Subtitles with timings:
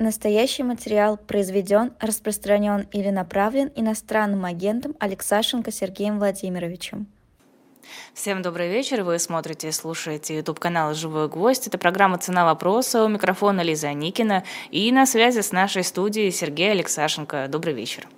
[0.00, 7.06] Настоящий материал произведен, распространен или направлен иностранным агентом Алексашенко Сергеем Владимировичем.
[8.14, 9.02] Всем добрый вечер.
[9.02, 11.66] Вы смотрите и слушаете YouTube канал «Живой гвоздь».
[11.66, 13.04] Это программа «Цена вопроса».
[13.04, 14.42] У микрофона Лиза Никина.
[14.70, 17.46] И на связи с нашей студией Сергей Алексашенко.
[17.50, 18.08] Добрый вечер.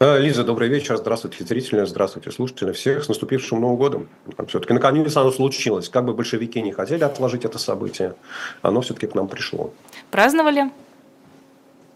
[0.00, 0.96] Э, Лиза, добрый вечер.
[0.96, 2.72] Здравствуйте, зрители, здравствуйте, слушатели.
[2.72, 4.08] Всех с наступившим Новым годом.
[4.48, 5.88] Все-таки наконец оно случилось.
[5.88, 8.16] Как бы большевики не хотели отложить это событие,
[8.62, 9.72] оно все-таки к нам пришло.
[10.10, 10.72] Праздновали?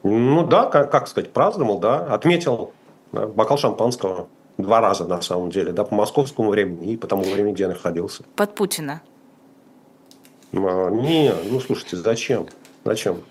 [0.02, 2.06] Ну да, как, как сказать, праздновал, да.
[2.06, 2.72] Отметил
[3.12, 4.28] да, бокал шампанского
[4.58, 7.68] два раза на самом деле, да, по московскому времени и по тому времени, где я
[7.68, 8.24] находился.
[8.36, 9.02] Под Путина?
[10.52, 12.46] А, не, ну слушайте, зачем?
[12.84, 13.22] Зачем?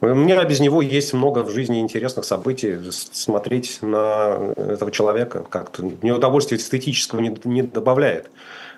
[0.00, 2.78] У меня без него есть много в жизни интересных событий.
[2.90, 8.30] Смотреть на этого человека как-то мне удовольствия эстетического не, не добавляет.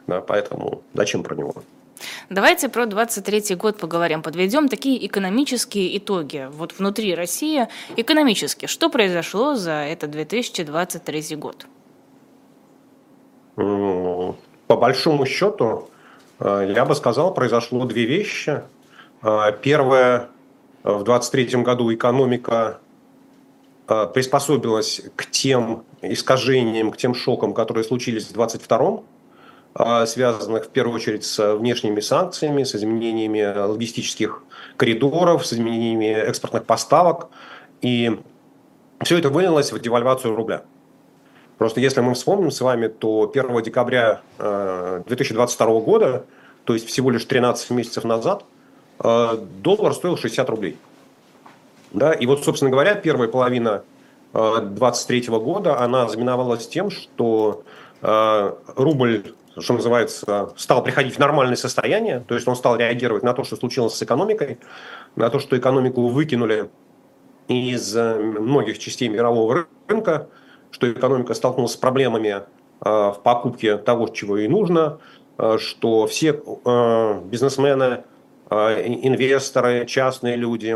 [0.07, 1.55] Да, поэтому зачем про него?
[2.31, 4.23] Давайте про 23 год поговорим.
[4.23, 6.49] Подведем такие экономические итоги.
[6.51, 8.67] Вот внутри России экономически.
[8.67, 11.67] Что произошло за этот 2023 год?
[13.57, 15.89] По большому счету,
[16.39, 18.63] э, я бы сказал, произошло две вещи.
[19.23, 20.29] Э, первое,
[20.85, 22.79] в 2023 году экономика
[23.89, 29.03] э, приспособилась к тем искажениям, к тем шокам, которые случились в 2022 а,
[30.07, 34.43] связанных в первую очередь с внешними санкциями, с изменениями логистических
[34.77, 37.29] коридоров, с изменениями экспортных поставок.
[37.81, 38.19] И
[39.03, 40.63] все это вылилось в девальвацию рубля.
[41.59, 46.25] Просто если мы вспомним с вами, то 1 декабря 2022 э, года,
[46.65, 48.45] то есть всего лишь 13 месяцев назад,
[49.01, 50.79] э, доллар стоил 60 рублей.
[51.93, 52.13] Да?
[52.13, 53.83] И вот, собственно говоря, первая половина
[54.33, 57.65] 2023 э, года, она знаменовалась тем, что
[58.01, 63.45] рубль что называется, стал приходить в нормальное состояние, то есть он стал реагировать на то,
[63.45, 64.59] что случилось с экономикой,
[65.17, 66.71] на то, что экономику выкинули
[67.49, 70.29] из э, многих частей мирового рынка,
[70.71, 72.43] что экономика столкнулась с проблемами э,
[72.85, 75.01] в покупке того, чего ей нужно,
[75.39, 78.05] э, что все бизнесмены,
[78.51, 80.75] инвесторы, частные люди,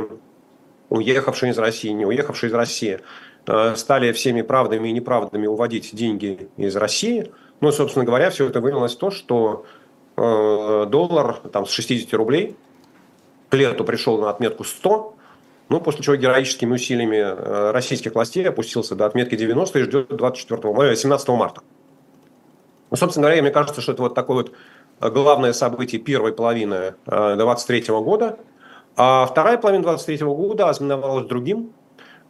[0.90, 3.00] уехавшие из России, не уехавшие из России,
[3.76, 8.96] стали всеми правдами и неправдами уводить деньги из России– ну, собственно говоря, все это вылилось
[8.96, 9.64] в то, что
[10.16, 12.56] э, доллар там, с 60 рублей
[13.48, 15.14] к лету пришел на отметку 100,
[15.68, 20.96] ну, после чего героическими усилиями э, российских властей опустился до отметки 90 и ждет 24,
[20.96, 21.62] 17 э, марта.
[22.90, 24.36] Ну, собственно говоря, мне кажется, что это вот такое
[24.98, 28.38] вот главное событие первой половины 2023 года.
[28.96, 31.72] А вторая половина 2023 года ознаменовалась другим.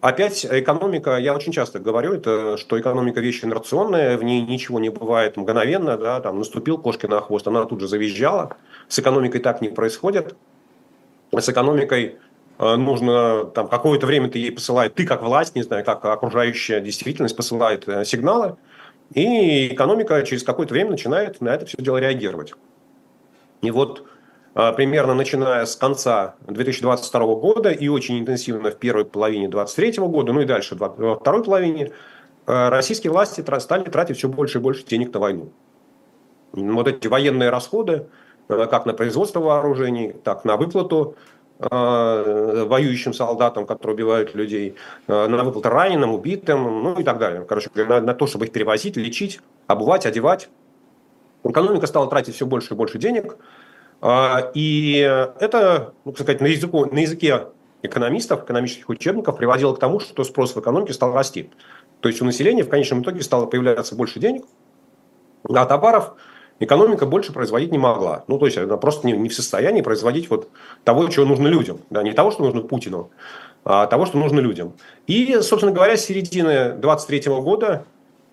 [0.03, 4.89] Опять экономика, я очень часто говорю, это, что экономика вещь инерционная, в ней ничего не
[4.89, 8.57] бывает мгновенно, да, там наступил кошки на хвост, она тут же завизжала.
[8.89, 10.35] С экономикой так не происходит.
[11.31, 12.17] С экономикой
[12.59, 16.81] э, нужно там какое-то время ты ей посылает, ты как власть, не знаю, как окружающая
[16.81, 18.57] действительность посылает э, сигналы,
[19.15, 22.55] и экономика через какое-то время начинает на это все дело реагировать.
[23.61, 24.05] И вот
[24.55, 30.41] примерно начиная с конца 2022 года и очень интенсивно в первой половине 2023 года, ну
[30.43, 31.93] и дальше во второй половине,
[32.47, 35.53] а, российские власти стали тратить все больше и больше денег на войну.
[36.53, 38.07] Вот эти военные расходы,
[38.49, 41.17] а, как на производство вооружений, так на выплату
[41.61, 44.75] воюющим солдатам, которые убивают людей,
[45.07, 47.45] на выплату раненым, убитым, ну и так далее.
[47.49, 49.39] Короче, на, на то, чтобы их перевозить, лечить,
[49.69, 50.49] обувать, одевать.
[51.45, 53.61] Экономика стала тратить все больше и больше денег– а,
[54.55, 54.99] и
[55.39, 57.47] это, ну, сказать, на, языку, на языке
[57.83, 61.51] экономистов, экономических учебников приводило к тому, что спрос в экономике стал расти.
[62.01, 64.45] То есть у населения в конечном итоге стало появляться больше денег,
[65.49, 66.15] а товаров
[66.59, 68.25] экономика больше производить не могла.
[68.29, 70.49] Ну, то есть она просто не, не в состоянии производить вот
[70.85, 71.81] того, чего нужно людям.
[71.91, 73.11] Да, не того, что нужно Путину,
[73.65, 74.75] а того, что нужно людям.
[75.07, 77.85] И, собственно говоря, с середины 2023 года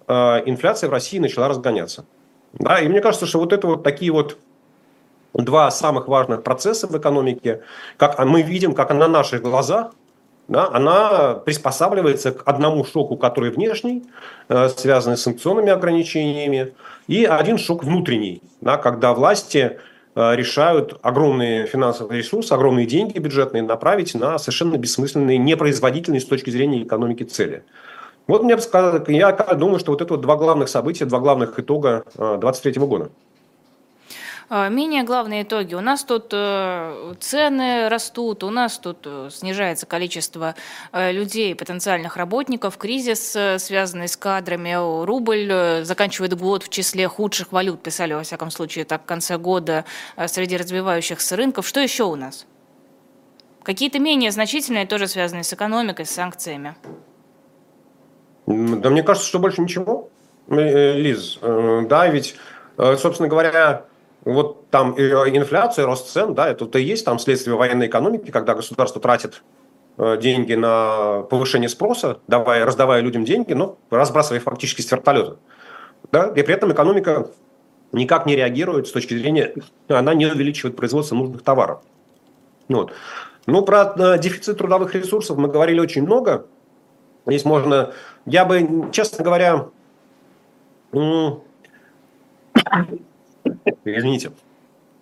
[0.08, 0.14] э,
[0.46, 2.06] инфляция в России начала разгоняться.
[2.54, 4.38] Да, и мне кажется, что вот это вот такие вот
[5.34, 7.62] два самых важных процесса в экономике,
[7.98, 9.92] как мы видим, как на наших глазах
[10.50, 14.04] да, она приспосабливается к одному шоку, который внешний,
[14.50, 16.74] э, связанный с санкционными ограничениями,
[17.08, 19.78] и один шок внутренний, да, когда власти
[20.16, 26.50] э, решают огромные финансовые ресурсы, огромные деньги бюджетные направить на совершенно бессмысленные, непроизводительные с точки
[26.50, 27.64] зрения экономики цели.
[28.26, 31.60] Вот мне бы сказал, я думаю, что вот это вот два главных события, два главных
[31.60, 33.10] итога 2023 э, года.
[34.52, 35.76] А, менее главные итоги.
[35.76, 40.56] У нас тут э, цены растут, у нас тут э, снижается количество
[40.92, 47.84] э, людей, потенциальных работников, кризис, связанный с кадрами, рубль заканчивает год в числе худших валют,
[47.84, 49.86] писали, во всяком случае, так в конце года
[50.26, 51.68] среди развивающихся рынков.
[51.68, 52.48] Что еще у нас?
[53.62, 56.76] Какие-то менее значительные, тоже связанные с экономикой, с санкциями?
[58.48, 60.10] Да мне кажется, что больше ничего,
[60.48, 61.38] Лиз.
[61.42, 62.36] Да, ведь,
[62.78, 63.86] собственно говоря,
[64.26, 69.02] вот там инфляция, рост цен, да, это и есть там следствие военной экономики, когда государство
[69.02, 69.44] тратит
[69.98, 75.38] деньги на повышение спроса, давая, раздавая людям деньги, но разбрасывая фактически с вертолета.
[76.12, 76.28] Да?
[76.36, 77.30] И при этом экономика
[77.92, 79.54] никак не реагирует с точки зрения,
[79.88, 81.82] она не увеличивает производство нужных товаров.
[82.70, 82.94] Вот.
[83.46, 86.46] Ну, про дефицит трудовых ресурсов мы говорили очень много.
[87.26, 87.94] Здесь можно...
[88.26, 89.68] Я бы, честно говоря...
[93.98, 94.32] Извините.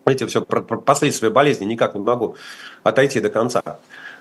[0.05, 2.37] Эти все последствия болезни никак не могу
[2.83, 3.61] отойти до конца.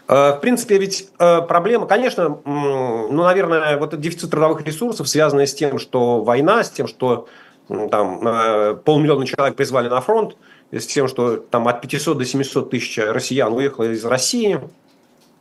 [0.08, 5.54] Э, в принципе, ведь э, проблема, конечно, ну, наверное, вот дефицит трудовых ресурсов, связанный с
[5.54, 7.28] тем, что война, с тем, что
[7.68, 10.36] там э, полмиллиона человек призвали на фронт,
[10.70, 14.60] с тем, что там от 500 до 700 тысяч россиян уехало из России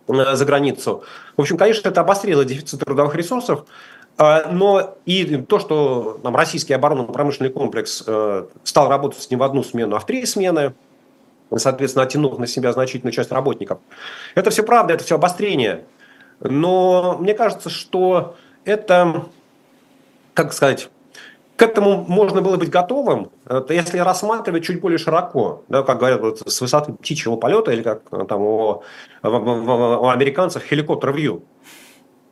[0.07, 1.04] за границу.
[1.36, 3.66] В общем, конечно, это обострило дефицит трудовых ресурсов,
[4.17, 7.97] но и то, что там, российский оборонно-промышленный комплекс
[8.63, 10.73] стал работать не в одну смену, а в три смены–
[11.56, 13.79] соответственно, оттянув на себя значительную часть работников.
[14.35, 15.85] Это все правда, это все обострение.
[16.39, 18.35] Но мне кажется, что
[18.65, 19.25] это,
[20.33, 20.89] как сказать,
[21.56, 23.31] к этому можно было быть готовым,
[23.69, 28.01] если рассматривать чуть более широко, да, как говорят, вот, с высоты птичьего полета, или как
[28.27, 28.83] там у,
[29.23, 31.44] у, у американцев хеликоптер вью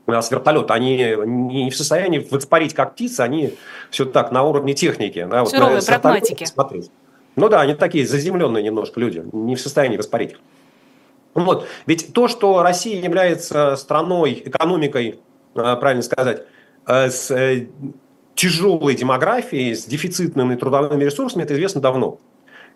[0.08, 3.54] с вертолета, они не в состоянии воспарить как птицы, они
[3.90, 5.26] все так на уровне техники.
[5.30, 6.44] Да, Суровые вот, прагматики.
[6.46, 6.92] Смотреть.
[7.36, 10.36] Ну да, они такие заземленные немножко люди, не в состоянии воспарить.
[11.34, 11.68] Вот.
[11.86, 15.20] Ведь то, что Россия является страной, экономикой,
[15.56, 16.44] э, правильно сказать,
[16.86, 17.68] э, с э,
[18.36, 22.20] тяжелой демографией, с дефицитными трудовыми ресурсами, это известно давно.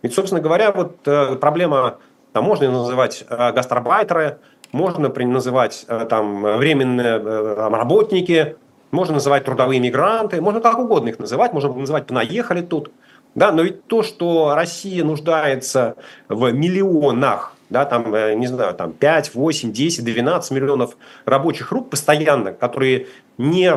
[0.02, 1.02] Ведь, собственно говоря, вот
[1.40, 1.98] проблема,
[2.32, 4.38] там можно называть гастарбайтеры,
[4.72, 8.56] можно называть там временные работники,
[8.92, 12.92] можно называть трудовые мигранты, можно как угодно их называть, можно называть «понаехали тут».
[13.36, 15.96] Да, но ведь то, что Россия нуждается
[16.28, 21.90] в миллионах, да, там, э, не знаю, там 5, 8, 10, 12 миллионов рабочих рук
[21.90, 23.72] постоянно, которые не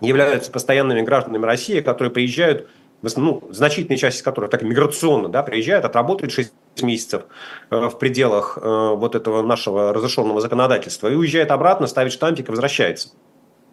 [0.00, 2.68] являются постоянными гражданами России, которые приезжают,
[3.02, 6.52] ну, значительная часть из которых так миграционно, да, приезжают, отработают 6
[6.82, 7.24] месяцев
[7.70, 12.50] э, в пределах э, вот этого нашего разрешенного законодательства и уезжает обратно, ставит штампик и
[12.50, 13.10] возвращается.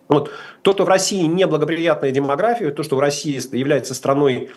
[0.07, 0.31] Вот.
[0.61, 4.51] То, что в России неблагоприятная демография, то, что в России является страной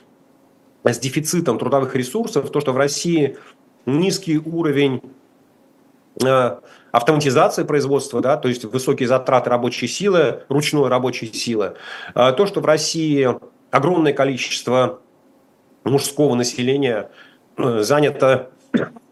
[0.85, 3.37] с дефицитом трудовых ресурсов, то, что в России
[3.87, 5.03] низкий уровень
[6.23, 6.57] э,
[6.93, 11.75] автоматизации производства, да, то есть высокие затраты рабочей силы, ручной рабочей силы,
[12.15, 13.29] то, что в России
[13.71, 15.01] огромное количество
[15.85, 17.11] мужского населения
[17.59, 18.51] занято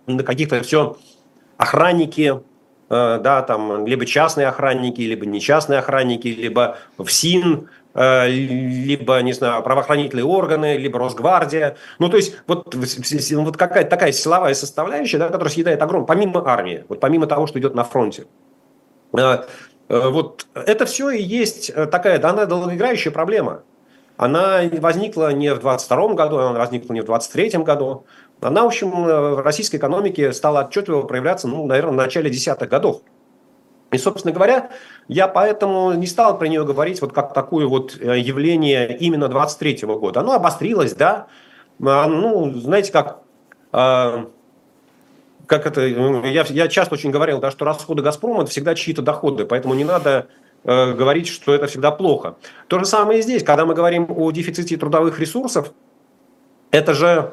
[0.06, 0.96] на каких-то все
[1.56, 2.40] охранники,
[2.88, 9.32] да, там, либо частные охранники, либо не частные охранники, либо в СИН, Э, либо, не
[9.32, 11.78] знаю, правоохранительные органы, либо Росгвардия.
[11.98, 16.84] Ну, то есть, вот, вот какая-то такая силовая составляющая, да, которая съедает огромное, помимо армии,
[16.90, 18.26] вот помимо того, что идет на фронте.
[19.14, 19.44] Э,
[19.88, 23.62] э, вот это все и есть такая, да, она долгоиграющая проблема.
[24.18, 28.04] Она возникла не в 22 году, она возникла не в 23 году.
[28.40, 33.02] Она, в общем, в российской экономике стала отчетливо проявляться, ну, наверное, в начале десятых годов.
[33.92, 34.70] И, собственно говоря,
[35.08, 39.86] я поэтому не стал про нее говорить вот как такое вот э, явление именно 23
[39.86, 40.20] года.
[40.20, 41.28] Оно обострилось, да.
[41.84, 43.20] А, ну, знаете, как,
[43.72, 44.28] а,
[45.46, 49.44] как это, я, я часто очень говорил, да, что расходы «Газпрома»– это всегда чьи-то доходы,
[49.46, 50.26] поэтому не надо
[50.64, 52.36] э, говорить, что это всегда плохо.
[52.66, 55.72] То же самое и здесь, когда мы говорим о дефиците трудовых ресурсов,
[56.72, 57.30] это же э,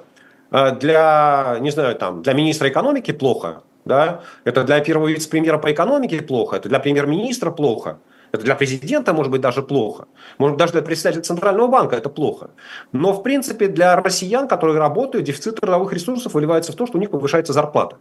[0.54, 4.22] для, не знаю, там, для министра экономики плохо, да?
[4.44, 7.98] Это для первого вице-премьера по экономике плохо, это для премьер-министра плохо,
[8.32, 10.08] это для президента, может быть, даже плохо.
[10.40, 12.50] Может, даже для председателя Центрального банка это плохо.
[12.92, 17.00] Но, в принципе, для россиян, которые работают, дефицит трудовых ресурсов выливается в то, что у
[17.00, 17.98] них повышается зарплата.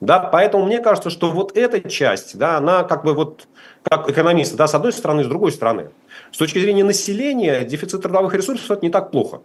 [0.00, 3.46] Да, поэтому мне кажется, что вот эта часть, да, она как бы вот
[3.82, 5.90] как экономист, да, с одной стороны, с другой стороны.
[6.32, 9.40] С точки зрения населения, дефицит трудовых ресурсов это не так плохо.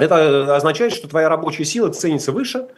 [0.00, 2.68] Это означает, что твоя рабочая сила ценится выше,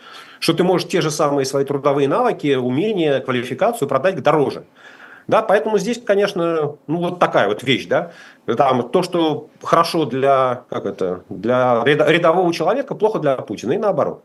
[0.41, 4.65] что ты можешь те же самые свои трудовые навыки, умения, квалификацию продать дороже.
[5.29, 8.13] Да, поэтому здесь, конечно, ну вот такая вот вещь, да.
[8.57, 14.23] Там то, что хорошо для, как это, для рядового человека, плохо для Путина и наоборот.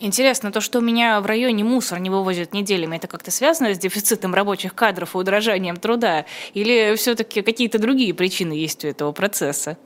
[0.00, 3.78] Интересно, то, что у меня в районе мусор не вывозят неделями, это как-то связано с
[3.78, 6.26] дефицитом рабочих кадров и удорожанием труда?
[6.52, 9.78] Или все-таки какие-то другие причины есть у этого процесса?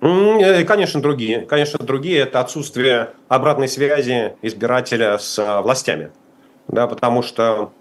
[0.00, 1.40] Э, конечно, другие.
[1.42, 6.10] Конечно, другие– это отсутствие обратной связи избирателя с а, властями.
[6.68, 7.72] да, потому что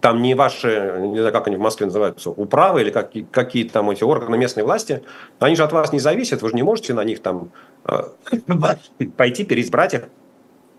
[0.00, 3.90] там не ваши, не знаю, как они в Москве называются, управы или какие, какие там
[3.90, 5.02] эти органы местной власти,
[5.38, 7.52] они же от вас не зависят, вы же не можете на них там
[7.84, 8.04] э,
[9.16, 10.04] пойти, переизбрать их,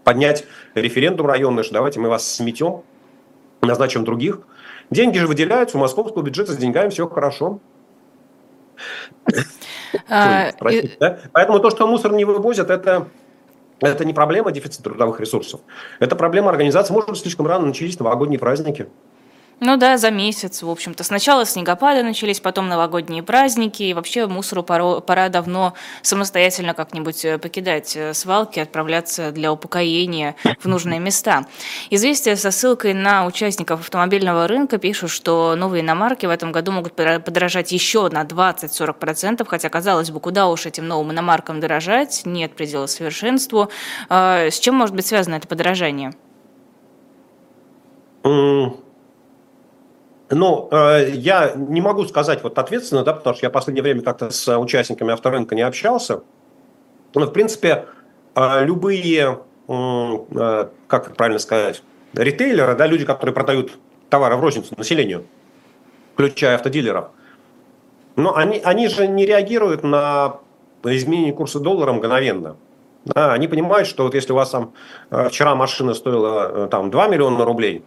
[0.03, 2.83] поднять референдум районный, что давайте мы вас сметем,
[3.61, 4.39] назначим других.
[4.89, 7.59] Деньги же выделяются, у московского бюджета с деньгами все хорошо.
[10.09, 10.51] А,
[11.31, 13.07] Поэтому то, что мусор не вывозят, это
[13.81, 15.59] это не проблема дефицита трудовых ресурсов.
[15.99, 16.93] Это проблема организации.
[16.93, 18.87] Может, слишком рано начались новогодние праздники.
[19.61, 21.05] Ну да, за месяц, в общем-то.
[21.05, 27.37] Сначала снегопады начались, потом новогодние праздники, и вообще мусору пора, пора давно самостоятельно как-нибудь э,
[27.37, 31.45] покидать э, свалки, отправляться для упокоения в нужные места.
[31.89, 36.93] Известия со ссылкой на участников автомобильного рынка пишут, что новые иномарки в этом году могут
[36.93, 42.87] подорожать еще на 20-40%, хотя, казалось бы, куда уж этим новым иномаркам дорожать, нет предела
[42.87, 43.69] совершенству.
[44.09, 46.13] А, с чем может быть связано это подорожание?
[50.29, 54.01] Ну, э, я не могу сказать вот ответственно, да, потому что я в последнее время
[54.01, 56.23] как-то с участниками авторынка не общался.
[57.13, 57.85] Но, в принципе,
[58.33, 63.77] э, любые, э, как правильно сказать, ритейлеры, да, люди, которые продают
[64.09, 65.25] товары в розницу населению,
[66.13, 67.09] включая автодилеров,
[68.15, 70.39] но они, они же не реагируют на
[70.83, 72.55] изменение курса доллара мгновенно.
[73.03, 74.73] Да, они понимают, что вот если у вас там
[75.11, 77.83] вчера машина стоила там 2 миллиона рублей,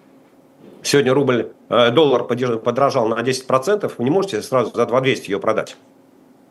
[0.89, 5.77] сегодня рубль, э, доллар подорожал на 10%, вы не можете сразу за 2200 ее продать.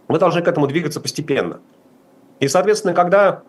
[0.07, 1.59] Мы должны к этому двигаться постепенно.
[2.39, 3.41] И, соответственно, когда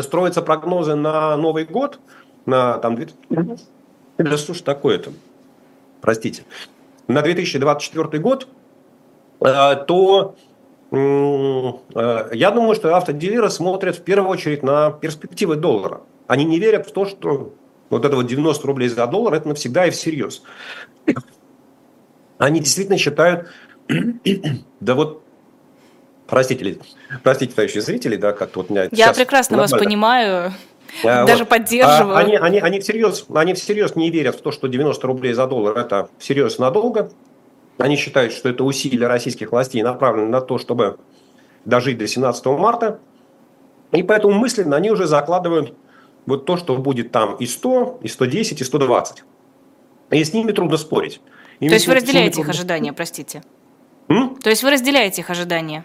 [0.00, 1.98] строятся прогнозы на Новый год,
[2.44, 2.98] на там,
[4.18, 5.10] да что ж такое-то,
[6.00, 6.44] простите,
[7.08, 8.48] на 2024 год,
[9.40, 10.36] э, то
[10.92, 16.02] э, я думаю, что автодилеры смотрят в первую очередь на перспективы доллара.
[16.26, 17.52] Они не верят в то, что
[17.90, 20.42] вот это вот 90 рублей за доллар, это навсегда и всерьез.
[22.38, 23.48] Они действительно считают,
[24.80, 25.22] да вот
[26.26, 26.80] Простите,
[27.22, 30.52] простите, товарищи зрители, да, как-то вот меня Я прекрасно вас понимаю,
[31.04, 31.48] а, даже вот.
[31.48, 32.16] поддерживаю.
[32.16, 35.46] А, они, они, они, всерьез, они всерьез не верят в то, что 90 рублей за
[35.46, 37.10] доллар– это всерьез надолго.
[37.78, 40.98] Они считают, что это усилия российских властей направлены на то, чтобы
[41.64, 42.98] дожить до 17 марта.
[43.92, 45.74] И поэтому мысленно они уже закладывают
[46.26, 49.24] вот то, что будет там и 100, и 110, и 120.
[50.10, 51.20] И с ними трудно спорить.
[51.60, 53.42] И то есть вы разделяете их ожидания, простите?
[54.08, 54.36] М?
[54.36, 55.84] То есть вы разделяете их ожидания?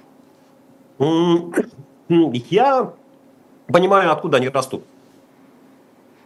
[2.40, 2.94] Я
[3.68, 4.84] понимаю, откуда они растут.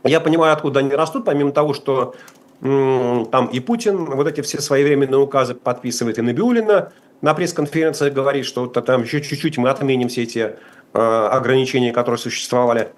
[0.03, 2.15] Я понимаю, откуда они растут, помимо того, что
[2.61, 8.67] там и Путин вот эти все своевременные указы подписывает, и Набиулина на пресс-конференции говорит, что
[8.67, 10.55] там еще чуть-чуть мы отменим все эти
[10.93, 12.91] э, ограничения, которые существовали.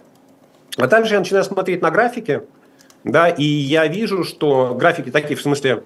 [0.78, 2.44] А дальше я начинаю смотреть на графики,
[3.04, 5.84] да, и я вижу, что графики такие, в смысле,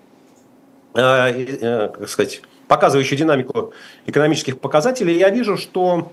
[0.94, 3.74] э, э, как сказать, показывающие динамику
[4.06, 6.12] экономических показателей, я вижу, что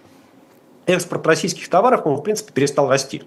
[0.86, 3.22] экспорт российских товаров, он, в принципе, перестал расти.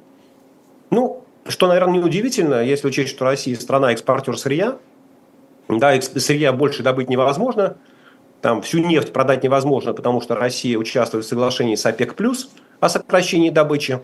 [0.90, 4.78] Ну, что, наверное, неудивительно, если учесть, что Россия страна экспортер сырья,
[5.68, 7.78] да, сырья больше добыть невозможно,
[8.42, 12.16] там всю нефть продать невозможно, потому что Россия участвует в соглашении с ОПЕК+,
[12.80, 14.00] о сокращении добычи.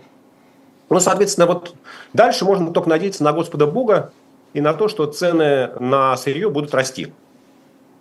[0.90, 1.76] Ну, соответственно, вот
[2.14, 4.12] дальше можно только надеяться на Господа Бога
[4.54, 7.14] и на то, что цены на сырье будут расти.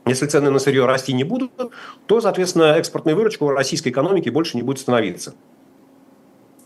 [0.06, 1.50] Если цены на сырье расти не будут,
[2.06, 5.34] то, соответственно, экспортная выручка у российской экономики больше не будет становиться.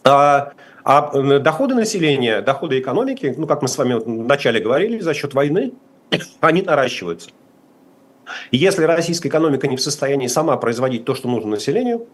[0.04, 0.52] А,
[0.84, 5.72] а доходы населения, доходы экономики, ну, как мы с вами вначале говорили, за счет войны,
[6.40, 7.30] они наращиваются.
[8.52, 12.06] Если российская экономика не в состоянии сама производить то, что нужно населению,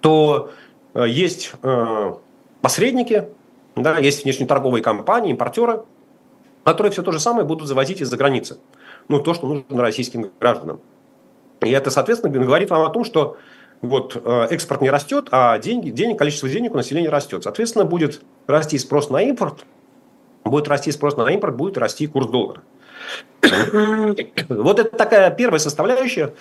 [0.00, 0.50] то
[0.94, 2.12] э, есть э,
[2.60, 3.28] посредники,
[3.76, 5.84] да, есть внешнеторговые компании, импортеры,
[6.64, 8.58] которые все то же самое будут завозить из-за границы.
[9.08, 10.80] Ну, то, что нужно российским гражданам.
[11.60, 13.36] И это, соответственно, говорит вам о том, что
[13.82, 17.42] вот э, экспорт не растет, а деньги, денег, количество денег у населения растет.
[17.44, 19.64] Соответственно, будет расти спрос на импорт,
[20.44, 22.62] будет расти спрос на импорт, будет расти курс доллара.
[24.48, 26.34] Вот это такая первая составляющая.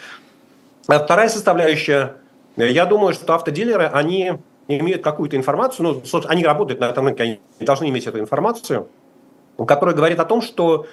[0.88, 2.18] А вторая составляющая,
[2.58, 4.34] я думаю, что автодилеры, они
[4.78, 8.88] имеют какую-то информацию, ну, собственно, они работают на этом рынке, они должны иметь эту информацию,
[9.68, 10.86] которая говорит о том, что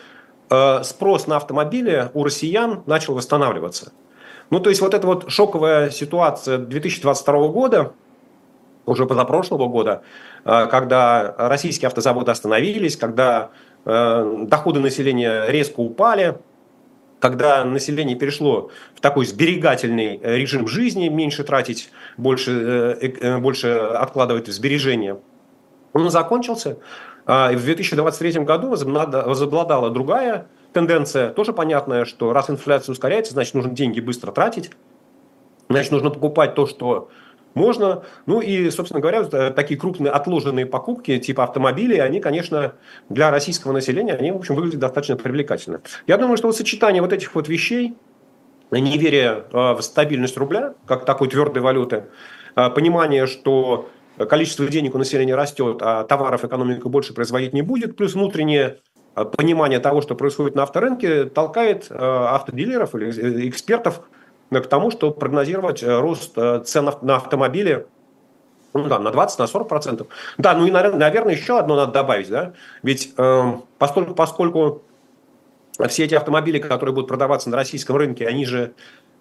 [0.49, 3.93] э, спрос на автомобили у россиян начал восстанавливаться.
[4.51, 7.93] Ну, то есть вот эта вот шоковая ситуация 2022 года,
[8.87, 10.03] уже позапрошлого года,
[10.45, 13.51] э, когда российские автозаводы остановились, когда
[13.85, 16.39] э, доходы населения резко упали,
[17.19, 23.69] когда население перешло в такой сберегательный э, режим жизни, меньше тратить, больше, э, э, больше
[23.69, 25.19] откладывать в сбережения,
[25.93, 26.79] он закончился.
[27.27, 33.55] А, и в 2023 году возобладала другая тенденция, тоже понятная, что раз инфляция ускоряется, значит,
[33.55, 34.71] нужно деньги быстро тратить,
[35.69, 37.09] значит, нужно покупать то, что
[37.55, 38.05] можно.
[38.27, 42.75] Ну и, собственно говоря, такие крупные отложенные покупки типа автомобилей, они, конечно,
[43.09, 45.81] для российского населения, они, в общем, выглядят достаточно привлекательно.
[46.07, 47.97] Я думаю, что вот сочетание вот этих вот вещей,
[48.71, 52.05] неверие а, в стабильность рубля, как такой твердой валюты,
[52.55, 53.89] а, понимание, что
[54.29, 58.79] количество денег у населения растет, а товаров экономика больше производить не будет, плюс внутреннее
[59.15, 64.03] а, понимание того, что происходит на авторынке, толкает автодилеров или э, экспертов
[64.51, 67.87] к тому, что прогнозировать э, рост э, цен на автомобили
[68.75, 70.07] ну, да, на 20, на 40 процентов.
[70.39, 74.83] Да, ну и, наверное, еще одно надо добавить, да, ведь э, поскольку, поскольку
[75.89, 78.75] все эти автомобили, которые будут продаваться на российском рынке, они же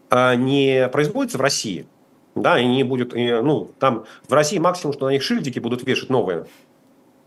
[0.09, 1.85] э, не производятся в России,
[2.35, 6.09] да, и не будет, ну, там в России максимум, что на них шильдики будут вешать
[6.09, 6.45] новые,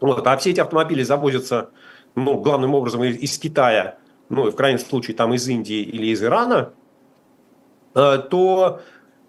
[0.00, 1.70] вот, а все эти автомобили завозятся,
[2.14, 6.72] ну, главным образом из, Китая, ну, в крайнем случае, там из Индии или из Ирана,
[7.98, 8.80] Э, то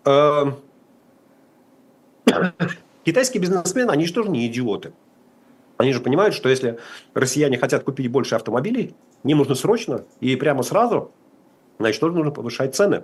[0.05, 0.45] э,
[3.03, 4.93] китайские бизнесмены, они же тоже не идиоты.
[5.77, 6.77] Они же понимают, что если
[7.15, 11.11] россияне хотят купить больше автомобилей, им нужно срочно и прямо сразу,
[11.79, 13.03] значит, тоже нужно повышать цены.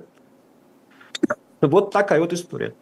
[1.61, 2.73] Вот такая вот история.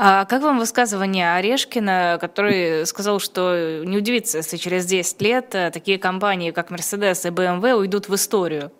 [0.00, 5.72] А как вам высказывание Орешкина, который сказал, что не удивится, если через 10 лет э,
[5.72, 8.70] такие компании, как Mercedes и BMW, уйдут в историю?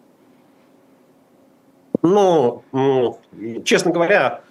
[2.02, 2.62] Ну,
[3.64, 4.42] честно говоря,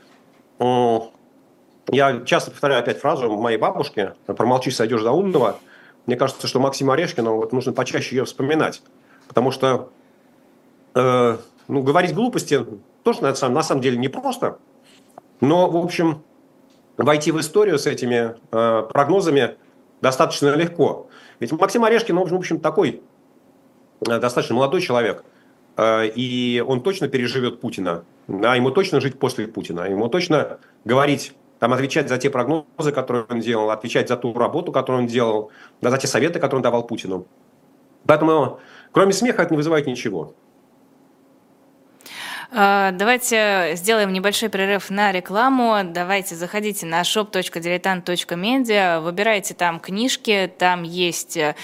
[0.60, 5.58] я часто повторяю опять фразу моей бабушки «промолчи, сойдешь за умного».
[6.06, 8.82] Мне кажется, что Максима Орешкина вот нужно почаще ее вспоминать.
[9.28, 9.90] Потому что
[10.96, 12.66] э, ну, говорить глупости
[13.04, 14.58] тоже на самом, на самом деле непросто.
[15.42, 16.24] Но, в общем,
[16.98, 19.56] войти в историю с этими э, прогнозами
[20.02, 21.08] достаточно легко.
[21.40, 23.02] Ведь Максим Орешкин, в общем, такой
[24.08, 25.24] э, достаточно молодой человек–
[25.78, 31.34] Э, и он точно переживет Путина, да, ему точно жить после Путина, ему точно говорить,
[31.60, 35.52] там, отвечать за те прогнозы, которые он делал, отвечать за ту работу, которую он делал,
[35.82, 37.28] за те советы, которые он давал Путину.
[38.06, 38.60] Поэтому,
[38.92, 40.36] кроме смеха, это не вызывает ничего.
[42.50, 45.82] А, давайте сделаем небольшой перерыв на рекламу.
[45.84, 51.56] Давайте заходите на shop.diletant.media, выбирайте там книжки, там есть э,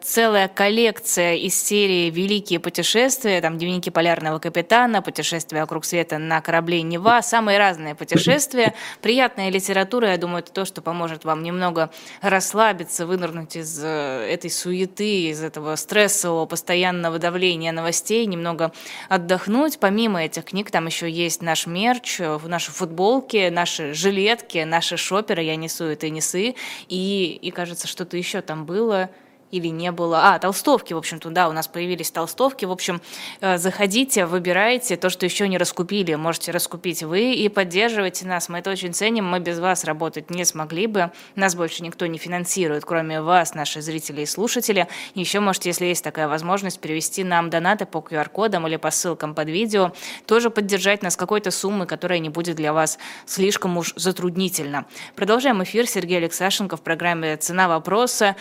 [0.00, 6.80] целая коллекция из серии «Великие путешествия», там «Дневники полярного капитана», «Путешествия вокруг света на корабле
[6.80, 8.72] Нева», самые разные путешествия.
[9.02, 11.90] Приятная литература, я думаю, это то, что поможет вам немного
[12.22, 18.72] расслабиться, вынырнуть из э, этой суеты, из этого стрессового постоянного давления новостей, немного
[19.10, 19.78] отдохнуть.
[19.78, 24.96] Помимо помимо этих книг там еще есть наш мерч, э, наши футболки, наши жилетки, наши
[24.96, 26.54] шоперы «Я несу и ты несы».
[26.88, 29.10] И, и кажется, что-то еще там было–
[29.50, 30.34] или не было.
[30.34, 32.64] А, толстовки, в общем-то, да, у нас появились толстовки.
[32.64, 33.00] В общем,
[33.40, 36.14] э, заходите, выбирайте то, что еще не раскупили.
[36.14, 38.48] Можете раскупить вы и поддерживайте нас.
[38.48, 39.26] Мы это очень ценим.
[39.26, 41.10] Мы без вас работать не смогли бы.
[41.34, 44.88] Нас больше никто не финансирует, кроме вас, наши зрители и слушатели.
[45.14, 49.48] Еще можете, если есть такая возможность, перевести нам донаты по QR-кодам или по ссылкам под
[49.48, 49.92] видео.
[50.26, 54.86] Тоже поддержать нас какой-то суммы, которая не будет для вас слишком уж затруднительно.
[55.16, 55.86] Продолжаем эфир.
[55.86, 58.36] Сергей Алексашенко в программе «Цена вопроса».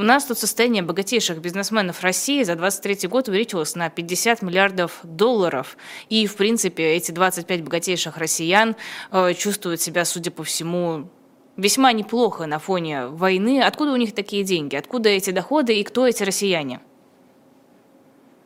[0.00, 5.76] У нас тут состояние богатейших бизнесменов России за 2023 год увеличилось на 50 миллиардов долларов.
[6.08, 8.76] И, в принципе, эти 25 богатейших россиян
[9.12, 11.10] э, чувствуют себя, судя по всему,
[11.58, 13.62] весьма неплохо на фоне войны.
[13.62, 14.74] Откуда у них такие деньги?
[14.74, 16.80] Откуда эти доходы и кто эти россияне?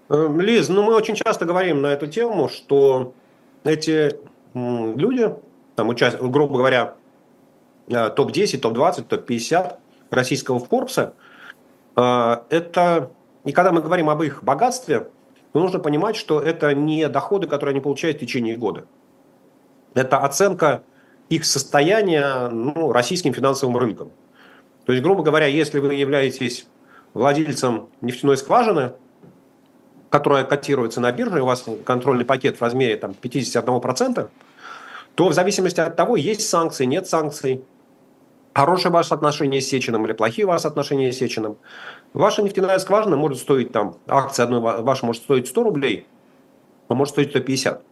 [0.08, 3.14] Э, Лиз, ну мы очень часто говорим на эту тему, что
[3.62, 4.16] эти
[4.54, 5.32] люди,
[5.76, 6.96] там, грубо говоря,
[7.86, 9.76] э, топ-10, топ-20, топ-50
[10.10, 11.14] российского Форбса–
[11.96, 13.11] это,
[13.44, 15.09] и когда мы говорим об их богатстве,
[15.52, 18.87] нужно понимать, что это не доходы, которые они получают в течение года.
[19.94, 20.83] Это оценка
[21.28, 24.11] их состояния ну, российским финансовым рынком.
[24.87, 26.66] То есть, грубо говоря, если вы являетесь
[27.14, 28.92] владельцем нефтяной скважины,
[30.11, 34.28] которая котируется на бирже, у вас контрольный пакет в размере там, 51%,
[35.14, 37.64] то в зависимости от того, есть санкции, нет санкций,
[38.54, 41.58] хорошие ваши отношения с Сечиным или плохие ваши отношения с Сечиным.
[42.12, 46.06] Ваша нефтяная скважина может стоить там, акция одной ваша может стоить 100 рублей,
[46.88, 47.82] а может стоить 150.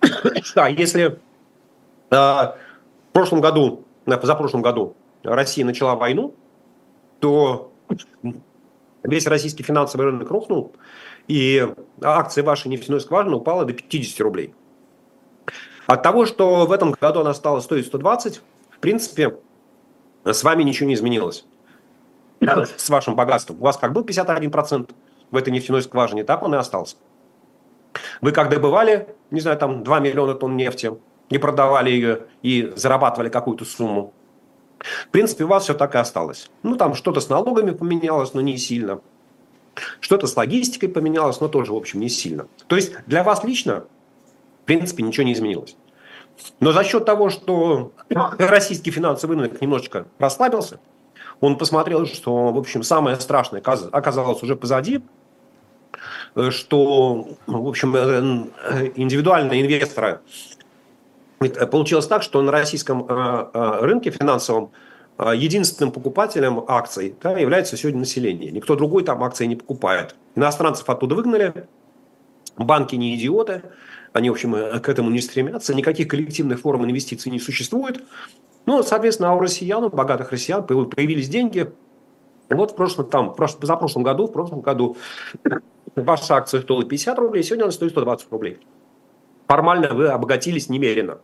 [0.56, 1.18] А если
[2.10, 2.56] э, в
[3.12, 6.34] прошлом году, за прошлом году Россия начала войну,
[7.20, 7.72] то
[9.02, 10.72] весь российский финансовый рынок рухнул,
[11.28, 11.68] и
[12.02, 14.54] акция вашей нефтяной скважины упала до 50 рублей.
[15.86, 18.40] От того, что в этом году она стала стоить 120,
[18.70, 19.36] в принципе,
[20.24, 21.44] с вами ничего не изменилось.
[22.76, 23.56] с вашим богатством.
[23.60, 24.90] У вас как был 51%
[25.30, 26.96] в этой нефтяной скважине, так он и остался.
[28.20, 30.92] Вы как добывали, не знаю, там 2 миллиона тонн нефти,
[31.30, 34.12] и продавали ее, и зарабатывали какую-то сумму.
[34.80, 36.50] В принципе, у вас все так и осталось.
[36.62, 39.00] Ну, там что-то с налогами поменялось, но не сильно.
[40.00, 42.46] Что-то с логистикой поменялось, но тоже, в общем, не сильно.
[42.66, 43.84] То есть для вас лично,
[44.62, 45.76] в принципе, ничего не изменилось.
[46.60, 47.92] Но за счет того, что
[48.38, 50.80] российский финансовый рынок немножечко расслабился,
[51.42, 55.02] он посмотрел, что, в общем, самое страшное оказалось уже позади,
[56.36, 60.20] э, что, в общем, э, э, индивидуальные инвесторы
[61.72, 63.04] Получилось так, что на российском
[63.52, 64.70] рынке финансовом
[65.18, 68.52] единственным покупателем акций да, является сегодня население.
[68.52, 70.14] Никто другой там акции не покупает.
[70.36, 71.66] Иностранцев оттуда выгнали,
[72.56, 73.62] банки не идиоты,
[74.12, 78.02] они, в общем, к этому не стремятся, никаких коллективных форм инвестиций не существует.
[78.66, 81.72] Ну, соответственно, а у россиян, у богатых россиян появились деньги.
[82.48, 84.96] Вот в прошлом, там, в позапрошлом году, в прошлом году
[85.96, 88.58] ваша акция стоила 50 рублей, сегодня она стоит 120 рублей.
[89.48, 91.18] Формально вы обогатились немерено.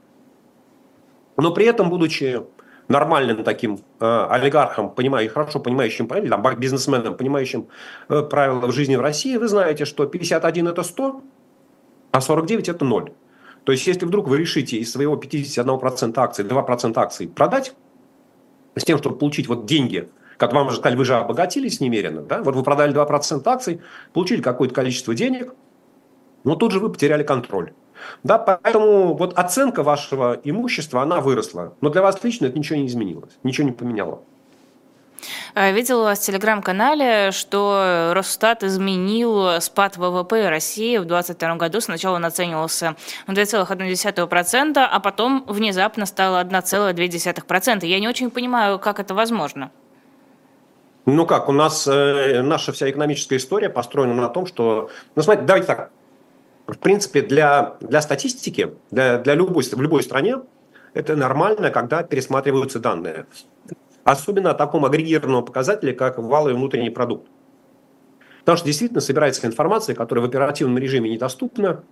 [1.37, 2.43] Но при этом, будучи
[2.89, 7.69] нормальным таким э, олигархом, понимающим, хорошо понимающим правила, там, бизнесменом, понимающим
[8.09, 11.23] э, правила в жизни в России, вы знаете, что 51 это 100,
[12.11, 13.13] а 49 это 0.
[13.65, 17.75] То есть, если вдруг вы решите из своего 51% акций 2% акций продать,
[18.77, 22.43] с тем, чтобы получить вот деньги, как вам уже сказали, вы же обогатились немерено, да?
[22.43, 23.81] вот вы продали 2% акций,
[24.13, 25.55] получили какое-то количество денег,
[26.45, 27.73] но тут же вы потеряли контроль.
[28.23, 31.75] Да, поэтому вот оценка вашего имущества, она выросла.
[31.81, 34.23] Но для вас лично это ничего не изменилось, ничего не поменяло.
[35.55, 41.81] А, видела у вас в телеграм-канале, что Росстат изменил спад ВВП России в 2022 году.
[41.81, 47.87] Сначала он оценивался на 2,1%, а потом внезапно стало 1,2%.
[47.87, 49.71] Я не очень понимаю, как это возможно.
[51.07, 54.91] Ну как, у нас э, наша вся экономическая история построена на том, что...
[55.15, 55.91] Ну смотрите, давайте так.
[56.67, 60.37] В принципе, для, для статистики, для, для любой, в любой стране
[60.93, 63.25] это нормально, когда пересматриваются данные.
[64.09, 67.29] Особенно о таком агрегированном показателе, как валовый внутренний продукт.
[68.41, 71.85] Потому что действительно собирается информация, которая в оперативном режиме недоступна.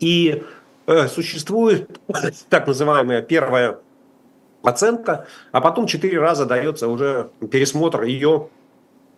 [0.00, 0.42] И
[0.88, 2.00] э, существует
[2.48, 3.78] так называемая первая
[4.64, 8.48] оценка, а потом четыре раза дается уже пересмотр ее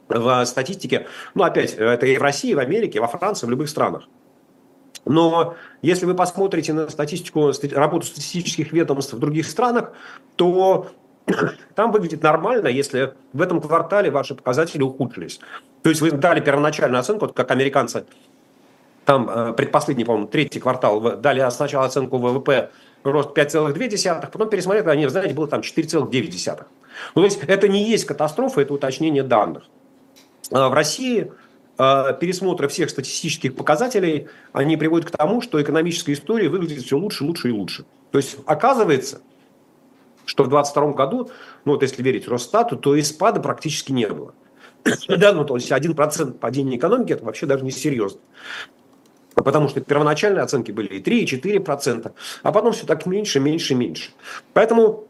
[0.09, 1.07] в статистике.
[1.33, 4.07] Ну, опять, это и в России, и в Америке, и во Франции, в любых странах.
[5.07, 9.92] Но если вы посмотрите на статистику, работу статистических ведомств в других странах,
[10.37, 10.90] то
[11.75, 15.40] там выглядит нормально, если в этом квартале ваши показатели ухудшились.
[15.83, 18.05] То есть вы дали первоначальную оценку, вот как американцы,
[19.05, 22.71] там э, предпоследний, по-моему, третий квартал, дали сначала оценку ВВП
[23.03, 26.64] рост 5,2, потом пересмотрели, они, знаете, было там 4,9.
[27.14, 29.64] Ну, то есть это не есть катастрофа, это уточнение данных.
[30.53, 31.33] А в России
[31.79, 37.25] э, пересмотры всех статистических показателей, они приводят к тому, что экономическая история выглядит все лучше,
[37.25, 37.85] лучше и лучше.
[38.12, 39.23] То есть оказывается,
[40.25, 41.31] что в 2022 году,
[41.65, 44.35] ну вот если верить Росстату, то и спада практически не было.
[45.09, 48.21] да, ну то есть 1% падения экономики это вообще даже не серьезно.
[49.35, 53.75] Потому что первоначальные оценки были и 3, и 4%, а потом все так меньше, меньше,
[53.75, 54.11] меньше.
[54.53, 55.09] Поэтому,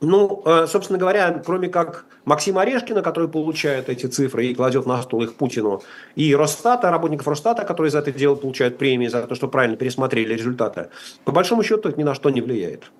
[0.00, 5.00] ну, э, собственно говоря, кроме как Максима Орешкина, который получает эти цифры и кладет на
[5.02, 5.82] стол их Путину,
[6.16, 10.34] и Росстата, работников Росстата, которые за это дело получают премии, за то, что правильно пересмотрели
[10.34, 10.88] результаты,
[11.24, 12.90] по большому счету это ни на что не влияет.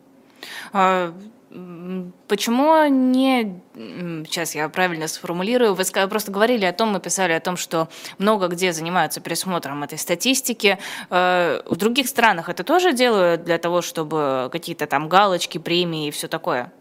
[0.73, 1.13] А,
[2.29, 3.61] почему не...
[4.27, 5.75] Сейчас я правильно сформулирую.
[5.75, 9.99] Вы просто говорили о том, мы писали о том, что много где занимаются пересмотром этой
[9.99, 10.79] статистики.
[11.11, 16.11] А, в других странах это тоже делают для того, чтобы какие-то там галочки, премии и
[16.11, 16.73] все такое?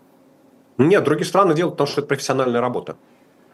[0.78, 2.98] Нет, другие страны делают, потому что это профессиональная работа.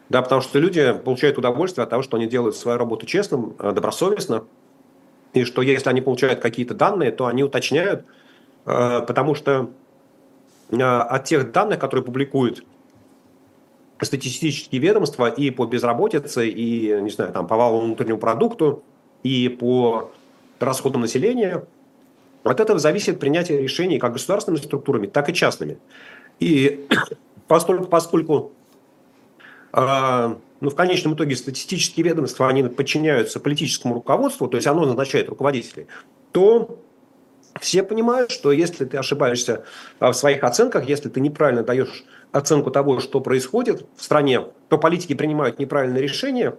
[0.08, 3.72] Да, потому что люди получают удовольствие от того, что они делают свою работу честно, э,
[3.72, 4.44] добросовестно.
[5.32, 8.04] И что если они получают какие-то данные, то они уточняют,
[8.66, 9.70] э, потому что
[10.80, 12.64] от тех данных, которые публикуют
[14.00, 18.82] статистические ведомства и по безработице, и, не знаю, там, по валовому внутреннему продукту,
[19.22, 20.10] и по
[20.58, 21.64] расходам населения,
[22.42, 25.78] от этого зависит принятие решений как государственными структурами, так и частными.
[26.40, 26.86] И
[27.46, 28.52] поскольку, поскольку
[29.72, 35.28] э, ну, в конечном итоге статистические ведомства, они подчиняются политическому руководству, то есть оно назначает
[35.28, 35.86] руководителей,
[36.32, 36.78] то
[37.62, 39.64] все понимают, что если ты ошибаешься
[40.00, 44.78] а, в своих оценках, если ты неправильно даешь оценку того, что происходит в стране, то
[44.78, 46.56] политики принимают неправильные решения,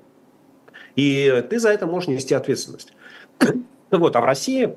[0.95, 2.93] и ты за это можешь нести ответственность.
[3.91, 4.75] Вот, а в России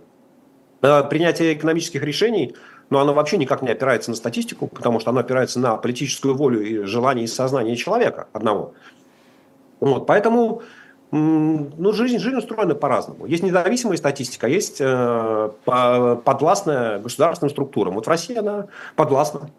[0.83, 2.55] а, принятие экономических решений
[2.91, 6.62] но оно вообще никак не опирается на статистику, потому что оно опирается на политическую волю
[6.62, 8.75] и желание и сознание человека одного.
[9.81, 10.62] Вот, поэтому
[11.11, 13.27] ну, жизнь, жизнь устроена по-разному.
[13.27, 17.95] Есть независимая статистика, есть э, подвластная государственным структурам.
[17.95, 18.66] Вот в России она
[18.97, 19.51] подвластна.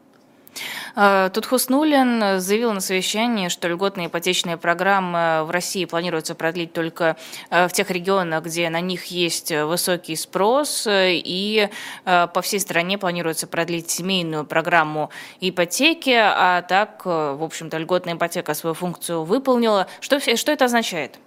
[0.96, 7.18] А, тут Хуснулин заявил на совещании, что льготные ипотечные программы в России планируется продлить только
[7.50, 11.70] э, в тех регионах, где на них есть высокий спрос, и
[12.06, 18.16] э, по всей стране планируется продлить семейную программу ипотеки, а так, э, в общем-то, льготная
[18.16, 19.88] ипотека свою функцию выполнила.
[20.00, 21.20] Что, что это означает?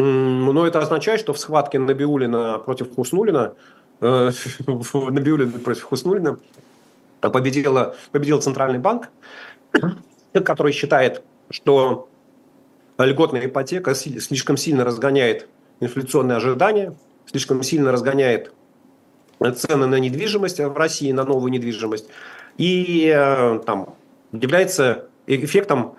[0.00, 3.54] Ну, это означает, что в схватке Набиулина против Хуснулина,
[4.00, 4.30] э,
[4.66, 6.38] Набиулина против Хуснулина
[7.20, 9.08] победила, победил Центральный банк,
[10.32, 12.08] который считает, что
[12.96, 15.48] льготная ипотека слишком сильно разгоняет
[15.80, 16.94] инфляционные ожидания,
[17.26, 18.52] слишком сильно разгоняет
[19.56, 22.08] цены на недвижимость в России, на новую недвижимость,
[22.56, 23.96] и э, там
[24.30, 25.96] является эффектом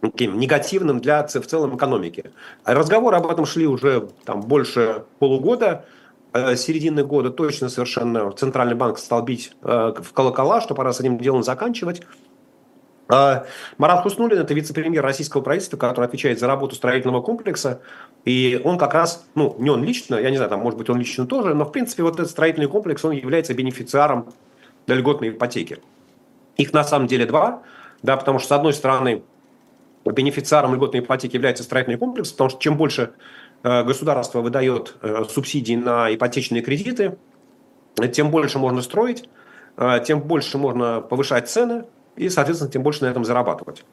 [0.00, 2.30] таким негативным для в целом экономики.
[2.64, 5.84] Разговоры об этом шли уже там, больше полугода,
[6.32, 11.00] э, середины года точно совершенно Центральный банк стал бить э, в колокола, что пора с
[11.00, 12.02] этим делом заканчивать.
[13.12, 13.44] А
[13.76, 17.80] Марат Хуснулин– это вице-премьер российского правительства, который отвечает за работу строительного комплекса.
[18.24, 20.98] И он как раз, ну, не он лично, я не знаю, там, может быть, он
[20.98, 24.32] лично тоже, но, в принципе, вот этот строительный комплекс, он является бенефициаром
[24.86, 25.78] льготной ипотеки.
[26.56, 27.62] Их на самом деле два,
[28.02, 29.24] да, потому что, с одной стороны,
[30.04, 33.12] бенефициаром льготной ипотеки является строительный комплекс, потому что чем больше
[33.62, 37.16] э, государство выдает э, субсидий на ипотечные кредиты,
[38.12, 39.28] тем больше можно строить,
[39.76, 41.84] э, тем больше можно повышать цены
[42.16, 43.84] и, соответственно, тем больше на этом зарабатывать.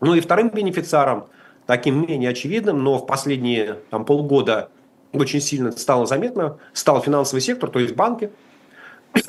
[0.00, 1.26] Ну и вторым бенефициаром,
[1.66, 4.70] таким менее очевидным, но в последние там, полгода
[5.12, 8.30] очень сильно стало заметно, стал финансовый сектор, то есть банки.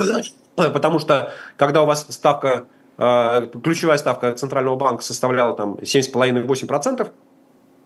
[0.55, 2.67] Потому что когда у вас ставка
[2.99, 7.09] ключевая ставка Центрального банка составляла там 7,5-8%,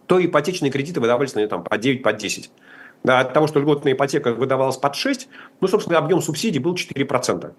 [0.07, 2.49] то ипотечные кредиты выдавались на там, по 9, по 10.
[3.03, 5.27] Да, от того, что льготная ипотека выдавалась под 6,
[5.61, 7.53] ну, собственно, объем субсидий был 4%.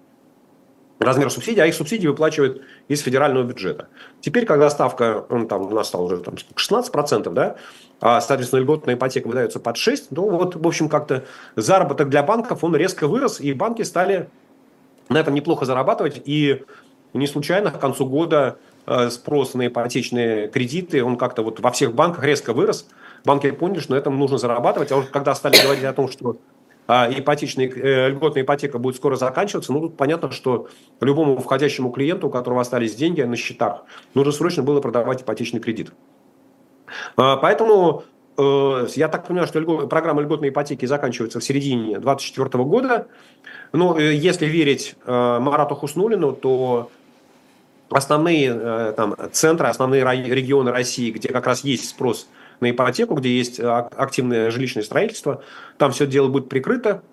[0.99, 3.89] Размер субсидий, а их субсидии выплачивают из федерального бюджета.
[4.21, 7.55] Теперь, когда ставка, он там, у нас стала уже там, 16%, да,
[8.01, 12.63] а, соответственно, льготная ипотека выдается под 6, ну, вот, в общем, как-то заработок для банков,
[12.63, 14.29] он резко вырос, и банки стали
[15.09, 16.63] на этом неплохо зарабатывать, и
[17.15, 21.71] и не случайно к концу года э, спрос на ипотечные кредиты, он как-то вот во
[21.71, 22.89] всех банках резко вырос.
[23.23, 24.91] Банки поняли, что на этом нужно зарабатывать.
[24.91, 26.35] А уже когда стали говорить о том, что
[26.87, 30.67] а, ипотечная, э, льготная ипотека будет скоро заканчиваться, ну тут понятно, что
[30.99, 35.93] любому входящему клиенту, у которого остались деньги на счетах, нужно срочно было продавать ипотечный кредит.
[37.15, 38.03] А, поэтому
[38.37, 43.07] э, я так понимаю, что программа льготной ипотеки заканчивается в середине 2024 года.
[43.71, 46.91] Но если верить Марату Хуснулину, то
[47.89, 52.27] основные э, там, центры, основные регионы России, где как раз есть спрос
[52.59, 55.43] на ипотеку, где есть э, активное жилищное строительство,
[55.77, 57.03] там все дело будет прикрыто.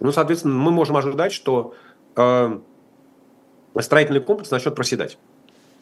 [0.00, 1.74] Ну, соответственно, мы можем ожидать, что
[2.16, 2.58] э,
[3.80, 5.18] строительный комплекс начнет проседать.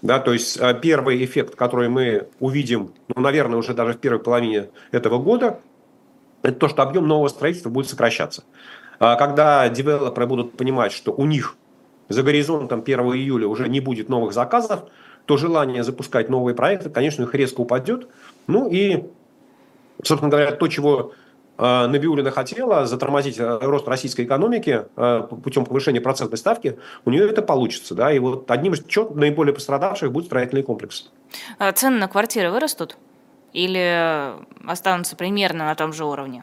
[0.03, 4.19] Да, то есть э, первый эффект, который мы увидим, ну, наверное, уже даже в первой
[4.19, 5.61] половине этого года,
[6.43, 8.45] это то, что объем нового строительства будет сокращаться.
[8.99, 11.57] А когда девелоперы будут понимать, что у них
[12.11, 14.83] за горизонтом 1 июля уже не будет новых заказов,
[15.25, 18.09] то желание запускать новые проекты, конечно, их резко упадет.
[18.49, 19.05] Ну и,
[20.03, 21.13] собственно говоря, то, чего
[21.57, 27.31] э, Набиулина хотела, затормозить э, рост российской экономики э, путем повышения процентной ставки, у нее
[27.31, 27.95] это получится.
[27.95, 28.13] Да?
[28.13, 28.83] И вот одним из
[29.15, 31.11] наиболее пострадавших будет строительный комплекс.
[31.59, 32.97] А цены на квартиры вырастут?
[33.53, 34.33] Или
[34.67, 36.43] останутся примерно на том же уровне?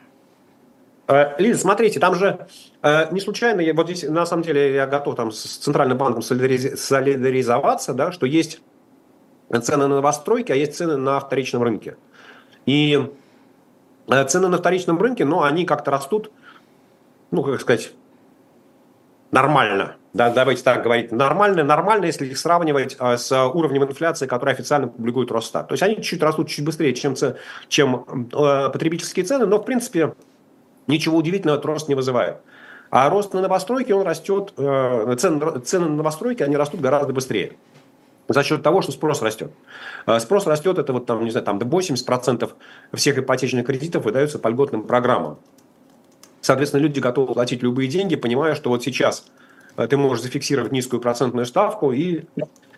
[1.08, 2.48] Э, Лиза, смотрите, там же
[2.82, 6.22] э, не случайно, я, вот здесь на самом деле я готов там с Центральным банком
[6.22, 8.62] солидаризоваться, да, что есть
[9.62, 11.96] цены на новостройки, а есть цены на вторичном рынке.
[12.66, 13.10] И
[14.10, 16.32] э, цены на вторичном рынке, ну, они как-то растут,
[17.32, 17.94] ну, как сказать,
[19.32, 19.96] нормально.
[20.14, 21.12] Да, давайте так говорить.
[21.12, 25.68] Нормально, нормально, если их сравнивать с уровнем инфляции, который официально публикует Росстат.
[25.68, 27.14] То есть они чуть-чуть растут чуть быстрее, чем,
[27.68, 30.16] чем э, потребительские цены, но в принципе
[30.88, 32.38] Ничего удивительного этот рост не вызывает.
[32.90, 37.54] А рост на новостройки, он растет, э, цены, цены на новостройки, они растут гораздо быстрее.
[38.30, 39.52] За счет того, что спрос растет.
[40.06, 42.56] Э, спрос растет, это вот там, не знаю, там до 80%
[42.94, 45.38] всех ипотечных кредитов выдаются по льготным программам.
[46.40, 49.26] Соответственно, люди готовы платить любые деньги, понимая, что вот сейчас
[49.76, 52.24] э, ты можешь зафиксировать низкую процентную ставку и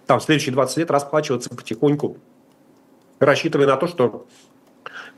[0.08, 2.18] там в следующие 20 лет расплачиваться потихоньку,
[3.20, 4.26] рассчитывая на то, что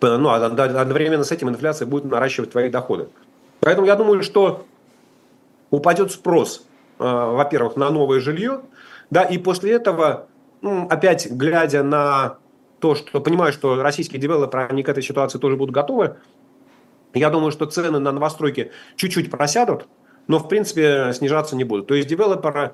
[0.02, 3.10] ну, одновременно с этим инфляция будет наращивать твои доходы.
[3.60, 4.66] Поэтому я думаю, что
[5.70, 6.66] упадет спрос,
[6.98, 8.62] во-первых, на новое жилье,
[9.10, 10.28] да, и после этого,
[10.62, 12.38] ну, опять глядя на
[12.80, 16.18] то, что понимаю, что российские девелоперы, они к этой ситуации тоже будут готовы,
[17.14, 19.88] я думаю, что цены на новостройки чуть-чуть просядут,
[20.28, 21.88] но в принципе снижаться не будут.
[21.88, 22.72] То есть девелоперы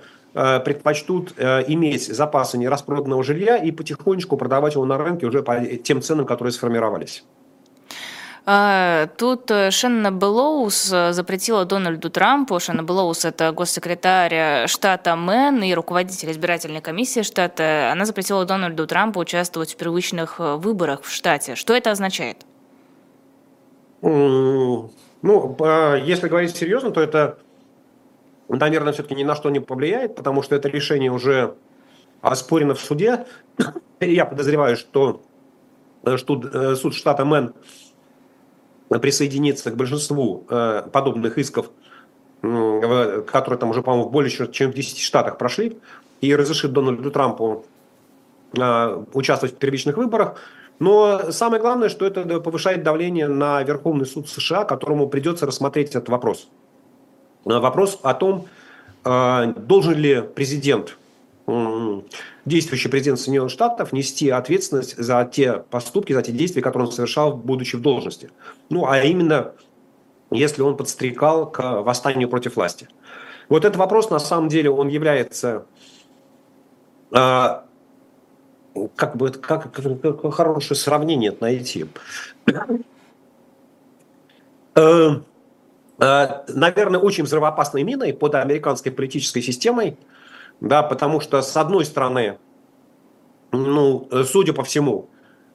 [0.59, 6.01] предпочтут э, иметь запасы нераспроданного жилья и потихонечку продавать его на рынке уже по тем
[6.01, 7.23] ценам, которые сформировались.
[8.49, 15.63] А, тут э, Шенна Белоус э, запретила Дональду Трампу, Шенна Белоус– это госсекретарь штата Мэн
[15.63, 21.11] и руководитель избирательной комиссии штата, она запретила Дональду Трампу участвовать в первичных э, выборах в
[21.11, 21.55] штате.
[21.55, 22.45] Что это означает?
[24.01, 24.91] Ну,
[26.05, 27.39] если говорить серьезно, то это,
[28.49, 31.55] наверное, все-таки ни на что не повлияет, потому что это решение уже
[32.21, 33.25] оспорено в суде.
[33.99, 35.21] Я подозреваю, что
[36.15, 37.53] суд штата Мэн
[38.89, 41.69] присоединиться к большинству э, подобных исков,
[42.41, 45.77] которые там уже, по-моему, более чем в 10 штатах прошли,
[46.21, 47.65] и разрешит Дональду Трампу
[48.57, 50.39] э, участвовать в первичных выборах.
[50.79, 56.09] Но самое главное, что это повышает давление на Верховный суд США, которому придется рассмотреть этот
[56.09, 56.47] вопрос.
[57.47, 58.47] Э, вопрос о том,
[59.03, 60.97] должен ли президент
[62.43, 67.33] действующий президент Соединенных Штатов нести ответственность за те поступки, за те действия, которые он совершал,
[67.37, 68.31] будучи в должности.
[68.69, 69.53] Ну, а именно,
[70.29, 72.89] если он подстрекал к восстанию против власти.
[73.47, 75.65] Вот этот вопрос, на самом деле, он является
[77.11, 77.65] а,
[78.95, 81.85] как бы как, как хорошее сравнение найти.
[85.99, 89.97] Э, э, наверное, очень взрывоопасной миной под американской политической системой–
[90.59, 92.37] да, потому что, с одной стороны,
[93.51, 95.09] ну, судя по всему,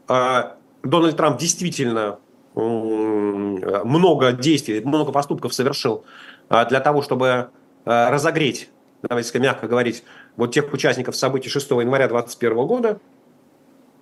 [0.09, 2.19] а, Дональд Трамп действительно
[2.55, 6.05] много действий, много поступков совершил
[6.49, 7.51] а, для того, чтобы
[7.85, 8.71] разогреть,
[9.03, 10.05] давайте мягко говорить,
[10.37, 13.01] вот тех участников событий 6 января 2021 года.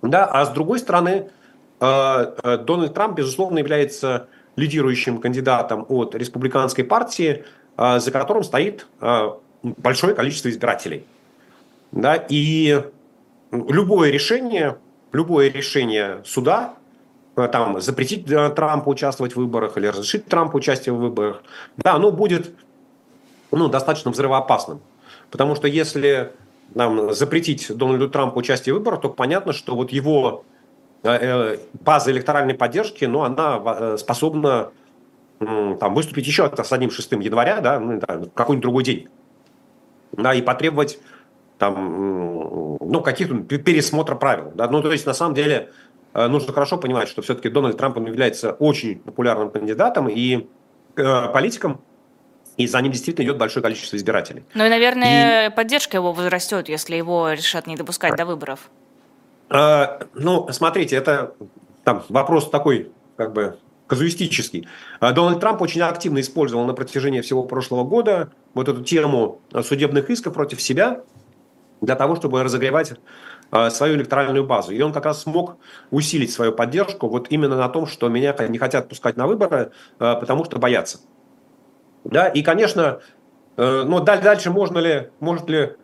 [0.03, 1.31] Да, а с другой стороны,
[1.79, 7.45] Дональд Трамп, безусловно, является лидирующим кандидатом от республиканской партии,
[7.77, 8.85] за которым стоит
[9.63, 11.05] большое количество избирателей.
[11.91, 12.83] Да, и
[13.51, 14.77] любое решение,
[15.11, 16.75] любое решение суда,
[17.35, 21.43] э, там, запретить Трампу участвовать в выборах или разрешить Трампу участие в выборах,
[21.77, 22.51] да, оно будет
[23.51, 24.79] ну, достаточно взрывоопасным.
[25.29, 26.31] Потому что если
[26.73, 30.45] нам запретить Дональду Трампу участие в выборах, то понятно, что вот его
[31.03, 34.71] база электоральной поддержки, ну, она способна
[35.39, 39.07] там, выступить еще с одним 6 января, да, ну, да, какой-нибудь другой день
[40.13, 40.99] да, и потребовать
[41.57, 44.51] там, ну, каких-то пересмотра правил.
[44.55, 44.67] Да?
[44.67, 45.71] Ну, то есть, на самом деле,
[46.13, 50.47] э, нужно хорошо понимать, что все-таки Дональд Трамп он является очень популярным кандидатом и
[50.95, 51.81] э, политиком,
[52.57, 54.43] и за ним действительно идет большое количество избирателей.
[54.53, 55.53] Ну и, наверное, и...
[55.53, 58.69] поддержка его возрастет, если его решат не допускать до выборов.
[59.51, 61.35] Э, ну, смотрите, это
[61.83, 64.67] там вопрос такой, как бы казуистический.
[65.01, 70.09] А Дональд Трамп очень активно использовал на протяжении всего прошлого года вот эту тему судебных
[70.09, 71.01] исков против себя
[71.81, 72.93] для того, чтобы разогревать
[73.49, 74.71] а, свою электоральную базу.
[74.71, 75.57] И он как раз смог
[75.89, 80.15] усилить свою поддержку вот именно на том, что меня не хотят пускать на выборы, а,
[80.15, 80.99] потому что боятся.
[82.05, 83.01] Да, и, конечно,
[83.57, 85.75] э, но дальше можно ли, может ли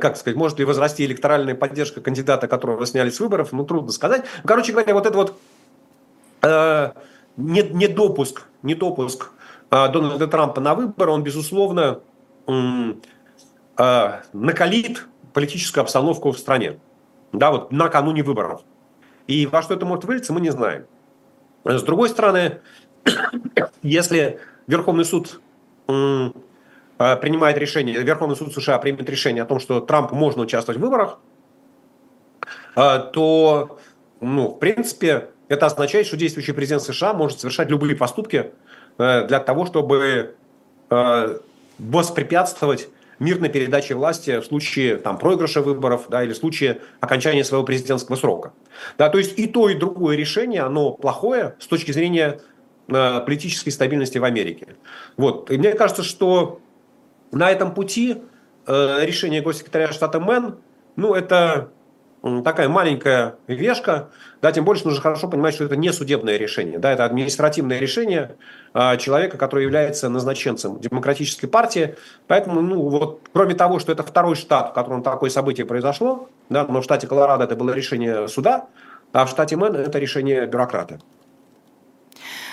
[0.00, 4.24] как сказать, может ли возрасти электоральная поддержка кандидата, которого сняли с выборов, ну, трудно сказать.
[4.44, 5.36] Короче говоря, вот это вот
[6.42, 6.90] э,
[7.36, 9.30] недопуск, недопуск
[9.70, 12.00] а, Дональда Трампа на выборы, он, безусловно,
[13.76, 16.78] а, накалит политическую обстановку в стране.
[17.32, 18.62] Да, вот накануне выборов.
[19.26, 20.86] И во что это может вылиться, мы не знаем.
[21.64, 22.60] С другой стороны,
[23.82, 25.40] если Верховный суд
[27.20, 31.18] принимает решение, Верховный суд США примет решение о том, что Трампу можно участвовать в выборах,
[32.74, 33.78] то,
[34.20, 38.52] ну, в принципе, это означает, что действующий президент США может совершать любые поступки
[38.98, 40.36] э, для того, чтобы
[40.88, 41.38] э,
[41.78, 42.88] воспрепятствовать
[43.18, 48.14] мирной передаче власти в случае там, проигрыша выборов да, или в случае окончания своего президентского
[48.14, 48.52] срока.
[48.96, 52.40] Да, то есть и то, и другое решение, оно плохое с точки зрения
[52.86, 54.76] э, политической стабильности в Америке.
[55.16, 55.50] Вот.
[55.50, 56.60] И мне кажется, что
[57.32, 58.22] на этом пути
[58.66, 60.56] э, решение госсекретаря штата Мэн,
[60.96, 61.70] ну, это
[62.44, 64.10] такая маленькая вешка,
[64.42, 68.36] да, тем больше нужно хорошо понимать, что это не судебное решение, да, это административное решение
[68.74, 74.36] а, человека, который является назначенцем демократической партии, поэтому, ну, вот, кроме того, что это второй
[74.36, 78.66] штат, в котором такое событие произошло, да, но в штате Колорадо это было решение суда,
[79.12, 81.00] а в штате Мэн это решение бюрократа.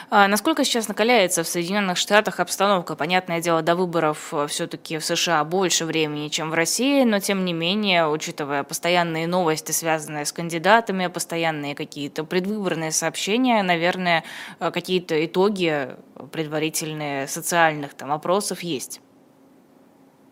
[0.09, 2.95] А насколько сейчас накаляется в Соединенных Штатах обстановка?
[2.95, 7.43] Понятное дело, до выборов э, все-таки в США больше времени, чем в России, но тем
[7.43, 14.23] не менее, учитывая постоянные новости, связанные с кандидатами, постоянные какие-то предвыборные сообщения, наверное,
[14.61, 15.89] э, какие-то итоги
[16.31, 19.01] предварительные социальных там опросов есть.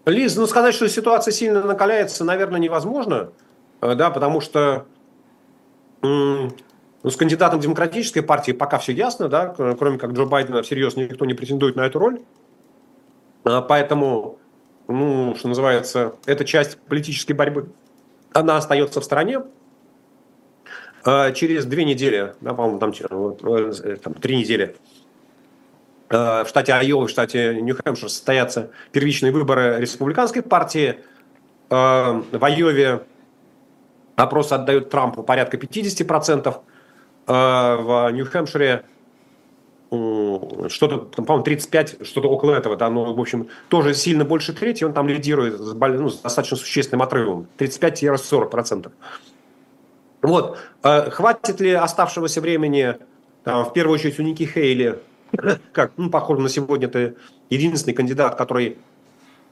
[0.06, 3.32] Лиз, ну сказать, что ситуация сильно накаляется, наверное, невозможно,
[3.82, 4.86] э, да, потому что
[7.06, 11.26] ну, с кандидатом демократической партии пока все ясно, да, кроме как Джо Байдена всерьез никто
[11.26, 12.22] не претендует на эту роль.
[13.44, 14.40] А, поэтому,
[14.88, 17.70] ну, что называется, эта часть политической борьбы,
[18.34, 19.44] она остается в стороне.
[21.04, 24.76] А, через две недели, да, по-моему, там, э, там три недели,
[26.10, 31.02] а, в штате Айова, в штате Нью-Хэмпшир состоятся первичные выборы республиканской партии.
[31.70, 33.04] В Айове
[34.16, 36.64] опрос отдают Трампу порядка 50%.
[37.28, 38.86] А, в Нью-Хэмпшире
[39.90, 44.94] что-то, по-моему, 35, что-то около этого, да, но, в общем, тоже сильно больше трети, он
[44.94, 48.92] там лидирует с, ну, с достаточно существенным отрывом, 35-40%.
[50.22, 52.96] Вот, а, хватит ли оставшегося времени,
[53.44, 55.00] там, в первую очередь, у Ники Хейли,
[55.72, 57.16] как, ну, похоже, на сегодня это
[57.50, 58.78] единственный кандидат, который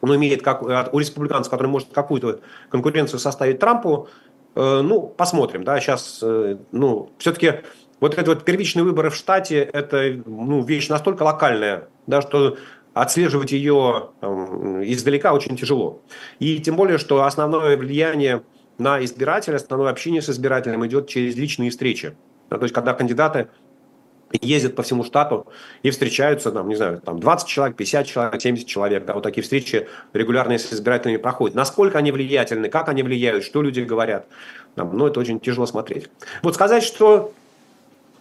[0.02, 4.10] ну, имеет как, у республиканцев, который может какую-то конкуренцию составить Трампу,
[4.56, 7.62] ну, посмотрим, да, сейчас, э, ну, все-таки
[8.00, 12.58] вот это вот первичные выборы в штате, это, ну, вещь настолько локальная, да, что
[12.94, 16.02] отслеживать ее там, издалека очень тяжело.
[16.40, 18.44] И тем более, что основное влияние
[18.78, 22.16] на избирателя, основное общение с избирателем идет через личные встречи.
[22.50, 23.48] Да, то есть, когда кандидаты
[24.42, 25.48] ездят по всему штату
[25.84, 29.06] и встречаются, там, не знаю, там 20 человек, 50 человек, 70 человек.
[29.06, 31.56] Да, вот такие встречи регулярно с избирателями проходят.
[31.56, 34.26] Насколько они влиятельны, как они влияют, что люди говорят.
[34.76, 36.10] Там, ну, это очень тяжело смотреть.
[36.42, 37.34] Вот сказать, что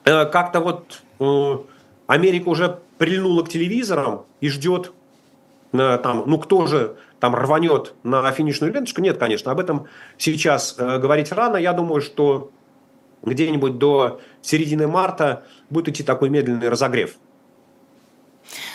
[0.04, 1.58] э, как-то вот э,
[2.06, 4.92] Америка уже прильнула к телевизорам и ждет,
[5.72, 9.86] э, там, ну, кто же там рванет на финишную ленточку, нет, конечно, об этом
[10.18, 11.56] сейчас э, говорить рано.
[11.56, 12.50] Я думаю, что
[13.22, 17.16] где-нибудь до середины марта будет идти такой медленный разогрев.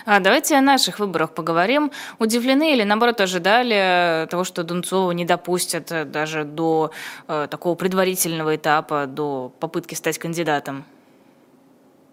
[0.05, 1.91] А давайте о наших выборах поговорим.
[2.19, 6.91] Удивлены или, наоборот, ожидали того, что Дунцову не допустят э, даже до
[7.27, 10.85] э, такого предварительного этапа, до попытки стать кандидатом?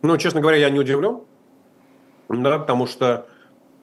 [0.02, 1.20] Ну, честно говоря, я не удивлен,
[2.28, 3.26] да, потому что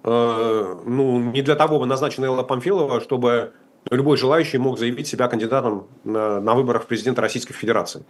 [0.03, 3.53] э, ну, не для того назначена Элла Памфилова, чтобы
[3.89, 8.05] любой желающий мог заявить себя кандидатом на, на выборах президента Российской Федерации.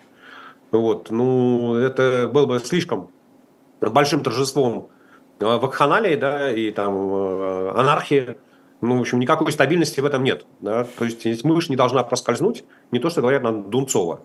[0.72, 1.09] Вот.
[1.09, 3.09] Ну, это было бы слишком
[3.82, 4.89] большим торжеством
[5.39, 8.38] вакханалии, да, и там э, анархии.
[8.80, 10.45] Ну, в общем, никакой стабильности в этом нет.
[10.59, 10.86] Да?
[10.97, 14.22] То есть мышь не должна проскользнуть, не то, что говорят на Дунцова.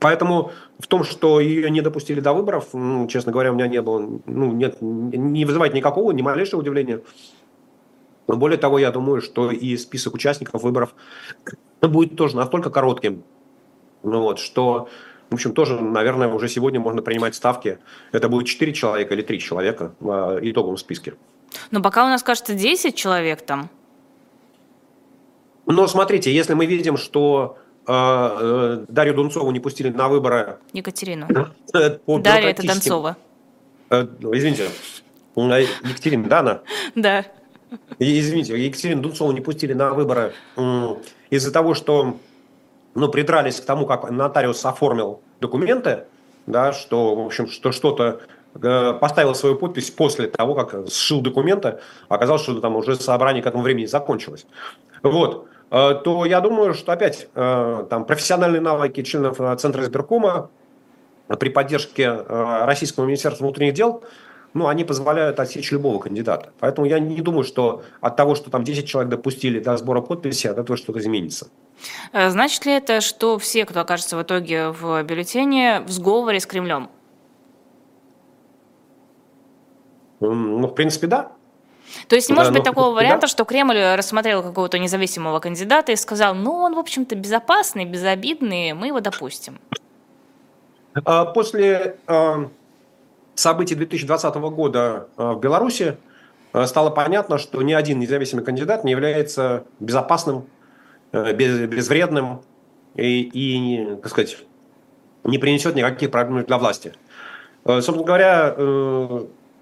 [0.00, 3.80] Поэтому в том, что ее не допустили до выборов, ну, честно говоря, у меня не
[3.80, 7.00] было, ну, нет, не вызывает никакого, ни малейшего удивления.
[8.26, 10.94] Но более того, я думаю, что и список участников выборов
[11.80, 13.22] будет тоже настолько коротким,
[14.02, 14.88] ну, вот, что
[15.34, 17.78] в общем, тоже, наверное, уже сегодня можно принимать ставки.
[18.12, 21.14] Это будет 4 человека или 3 человека в э, итоговом списке.
[21.72, 23.68] Но пока у нас, кажется, 10 человек там.
[25.66, 30.58] Но смотрите, если мы видим, что э, э, Дарью Дунцову не пустили на выборы...
[30.72, 31.26] Екатерину.
[32.06, 33.16] Дарья это Донцова.
[33.90, 34.68] Э, извините.
[35.34, 36.60] Екатерина, да, она?
[36.94, 37.24] Да.
[37.98, 40.32] Извините, Екатерину Дунцову не пустили на выборы
[41.30, 42.18] из-за того, что
[42.94, 46.04] ну, придрались к тому, как нотариус оформил документы,
[46.46, 48.20] да, что, в общем, что что-то
[48.54, 51.78] э, поставил свою подпись после того, как сшил документы,
[52.08, 54.46] оказалось, что там уже собрание к этому времени закончилось.
[55.02, 60.50] Вот э, то я думаю, что опять э, там профессиональные навыки членов Центра избиркома
[61.38, 64.04] при поддержке Российского Министерства внутренних дел
[64.54, 66.52] ну, они позволяют отсечь любого кандидата.
[66.60, 70.46] Поэтому я не думаю, что от того, что там 10 человек допустили до сбора подписи,
[70.46, 71.48] от этого что-то изменится.
[72.12, 76.46] Э, значит ли это, что все, кто окажется в итоге в бюллетене, в сговоре с
[76.46, 76.88] Кремлем?
[80.20, 81.32] Ну, в принципе, да.
[82.08, 83.26] То есть не может да, быть ну, такого варианта, да.
[83.26, 88.86] что Кремль рассмотрел какого-то независимого кандидата и сказал, ну, он, в общем-то, безопасный, безобидный, мы
[88.86, 89.58] его допустим.
[91.04, 92.48] А после а,
[93.34, 95.96] событий 2020 года э, в Беларуси
[96.52, 100.46] э, стало понятно, что ни один независимый кандидат не является безопасным,
[101.12, 102.42] э, без, безвредным
[102.94, 104.38] и, и, так сказать,
[105.24, 106.92] не принесет никаких проблем для власти.
[107.64, 108.54] Собственно говоря,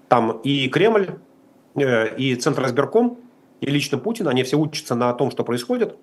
[0.09, 1.11] там и Кремль,
[1.75, 3.17] и Центр избирком,
[3.61, 5.95] и лично Путин, они все учатся на том, что происходит.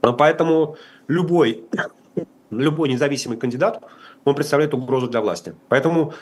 [0.00, 0.76] Поэтому
[1.06, 1.64] любой,
[2.50, 3.80] любой независимый кандидат,
[4.24, 5.54] он представляет угрозу для власти.
[5.68, 6.14] Поэтому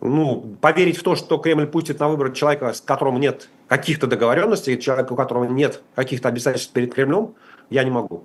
[0.00, 4.80] ну, поверить в то, что Кремль пустит на выборы человека, с которым нет каких-то договоренностей,
[4.80, 7.34] человека, у которого нет каких-то обязательств перед Кремлем,
[7.68, 8.24] я не могу.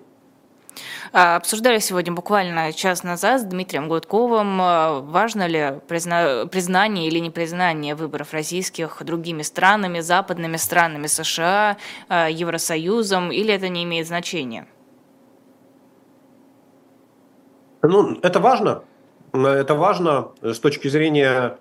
[1.13, 6.45] А, обсуждали сегодня буквально час назад с Дмитрием Гудковым, а, важно ли призна...
[6.45, 11.78] признание или непризнание выборов российских другими странами, западными странами США,
[12.09, 14.67] а, Евросоюзом, или это не имеет значения?
[17.82, 18.84] Ну, это важно.
[19.44, 21.58] Это важно с точки зрения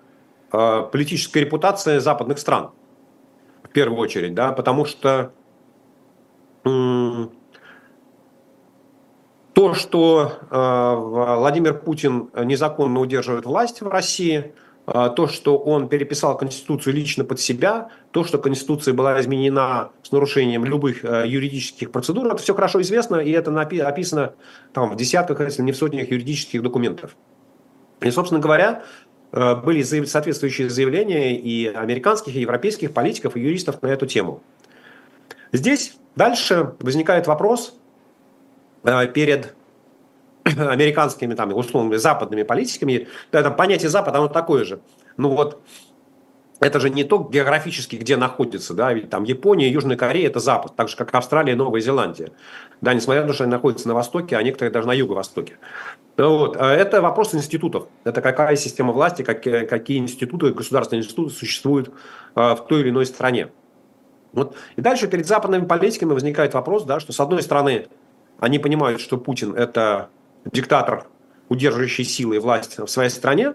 [0.51, 2.71] политической репутации западных стран,
[3.63, 5.31] в первую очередь, да, потому что
[9.53, 14.53] то, что э, Владимир Путин незаконно удерживает власть в России,
[14.87, 20.11] э, то, что он переписал Конституцию лично под себя, то, что Конституция была изменена с
[20.11, 24.33] нарушением любых юридических процедур, это все хорошо известно, и это описано
[24.73, 27.15] там, в десятках, если не в сотнях юридических документов.
[28.05, 28.83] И, собственно говоря,
[29.31, 34.41] были соответствующие заявления и американских, и европейских политиков, и юристов на эту тему.
[35.51, 37.77] Здесь дальше возникает вопрос,
[38.85, 39.55] Э, перед
[40.45, 44.79] американскими, там, условными западными политиками, это понятие Запада, оно такое же.
[45.17, 45.61] Ну вот,
[46.59, 50.75] это же не то географически, где находится, да, ведь там Япония, Южная Корея– это Запад,
[50.75, 52.31] так же, как Австралия и Новая Зеландия.
[52.81, 55.57] Да, несмотря на то, что они находятся на Востоке, а некоторые даже на Юго-Востоке.
[56.17, 56.55] Вот.
[56.57, 57.87] А это вопрос институтов.
[58.03, 61.91] Это какая система власти, какие, какие институты, государственные институты существуют
[62.35, 63.49] а, в той или иной стране.
[64.31, 64.55] Вот.
[64.75, 67.87] И дальше перед западными политиками возникает вопрос, да, что с одной стороны
[68.39, 70.09] они понимают, что Путин– это
[70.51, 71.07] диктатор,
[71.49, 73.53] удерживающий силы и власть в своей стране.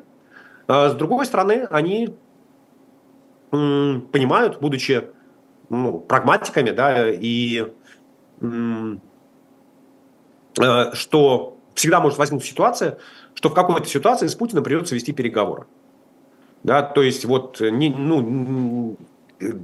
[0.66, 2.14] А с другой стороны, они
[3.50, 5.08] понимают, будучи
[5.68, 7.66] ну, прагматиками, да, и
[8.40, 8.96] э,
[10.94, 12.98] что всегда может возникнуть ситуация,
[13.34, 15.66] что в какой-то ситуации с Путиным придется вести переговоры.
[16.62, 18.96] Да, то есть вот не, ну,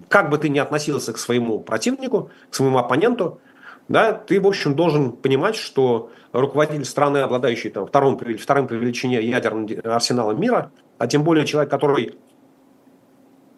[0.08, 3.40] как бы ты ни относился к своему противнику, к своему оппоненту,
[3.88, 9.22] да, ты, в общем, должен понимать, что руководитель страны, обладающий там, вторым, вторым по величине
[9.22, 12.16] ядерным арсеналом мира, а тем более человек, который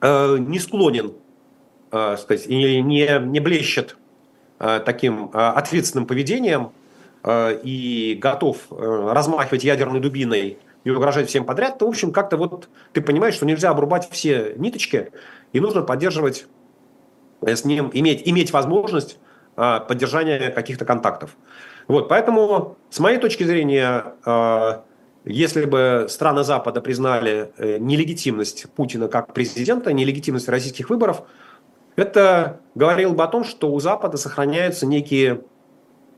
[0.03, 1.13] не склонен,
[1.91, 3.97] э, сказать, не, не блещет
[4.59, 6.73] э, таким э, ответственным поведением
[7.25, 12.37] э, и готов э, размахивать ядерной дубиной и угрожать всем подряд, то, в общем, как-то
[12.37, 15.11] вот ты понимаешь, что нельзя обрубать все ниточки,
[15.53, 16.47] и нужно поддерживать
[17.41, 19.19] с ним, иметь, иметь возможность
[19.55, 21.37] поддержания каких-то контактов.
[21.89, 24.15] Вот, поэтому, с моей точки зрения,
[25.29, 31.23] если бы страны Запада признали э, нелегитимность Путина как президента, нелегитимность российских выборов,
[31.97, 35.43] это говорило бы о том, что у Запада сохраняются некие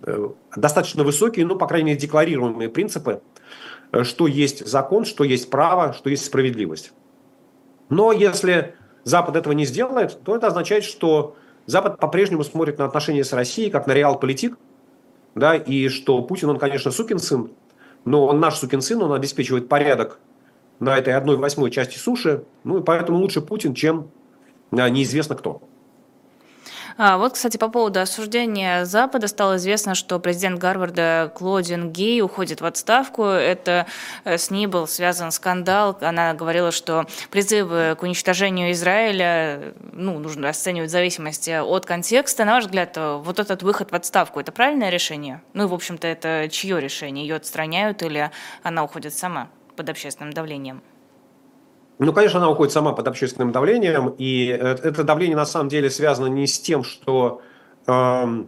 [0.04, 3.20] э, достаточно высокие, ну, по крайней мере, декларируемые принципы,
[3.90, 6.92] э, что есть закон, что есть право, что есть справедливость.
[7.88, 11.34] Но если Запад этого не сделает, то это означает, что
[11.66, 14.56] Запад по-прежнему смотрит на отношения с Россией как на реал-политик,
[15.34, 17.50] да, и что Путин, он, конечно, сукин сын,
[18.04, 20.18] но он наш сукин сын, он обеспечивает порядок
[20.78, 24.10] на этой одной восьмой части суши, ну и поэтому лучше Путин, чем
[24.70, 25.62] а, неизвестно кто.
[26.96, 32.60] А, вот, кстати, по поводу осуждения Запада стало известно, что президент Гарварда Клодин Гей уходит
[32.60, 33.24] в отставку.
[33.24, 33.86] Это
[34.24, 35.96] э, с ней был связан скандал.
[36.00, 42.44] Она говорила, что призывы к уничтожению Израиля ну, нужно расценивать в зависимости от контекста.
[42.44, 45.42] На ваш взгляд, вот этот выход в отставку– это правильное решение?
[45.54, 47.26] Ну и, в общем-то, это чье решение?
[47.26, 48.30] Ее отстраняют или
[48.62, 50.82] она уходит сама под общественным давлением?
[52.02, 56.28] Ну, конечно, она уходит сама под общественным давлением, и это давление на самом деле связано
[56.28, 57.42] не с тем, что
[57.86, 58.44] э,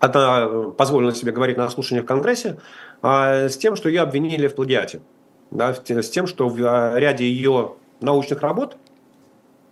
[0.00, 2.58] она позволила себе говорить на слушаниях в Конгрессе,
[3.02, 5.02] а с тем, что ее обвинили в плагиате.
[5.50, 6.56] Да, с тем, что в
[6.98, 8.78] ряде ее научных работ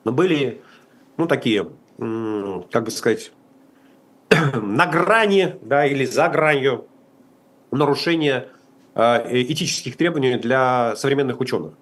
[0.04, 0.60] были,
[1.16, 3.32] ну, такие, как бы сказать,
[4.62, 6.86] на грани, да, или за гранью
[7.70, 8.48] нарушения
[8.94, 11.72] э, этических требований для современных ученых.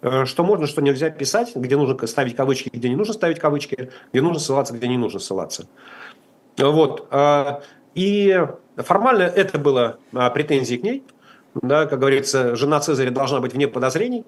[0.00, 3.90] Э, что можно, что нельзя писать, где нужно ставить кавычки, где не нужно ставить кавычки,
[4.12, 5.66] где нужно ссылаться, где не нужно ссылаться.
[6.56, 7.08] Вот.
[7.10, 7.60] Э,
[7.94, 8.46] и
[8.76, 11.04] формально это было э, претензии к ней.
[11.54, 14.24] Да, как говорится, жена Цезаря должна быть вне подозрений.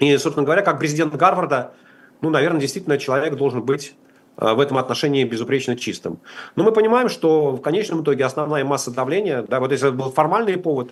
[0.00, 1.72] И, собственно говоря, как президент Гарварда,
[2.20, 3.94] ну, наверное, действительно человек должен быть
[4.36, 6.18] в этом отношении безупречно чистым.
[6.56, 10.10] Но мы понимаем, что в конечном итоге основная масса давления, да, вот если это был
[10.10, 10.90] формальный повод,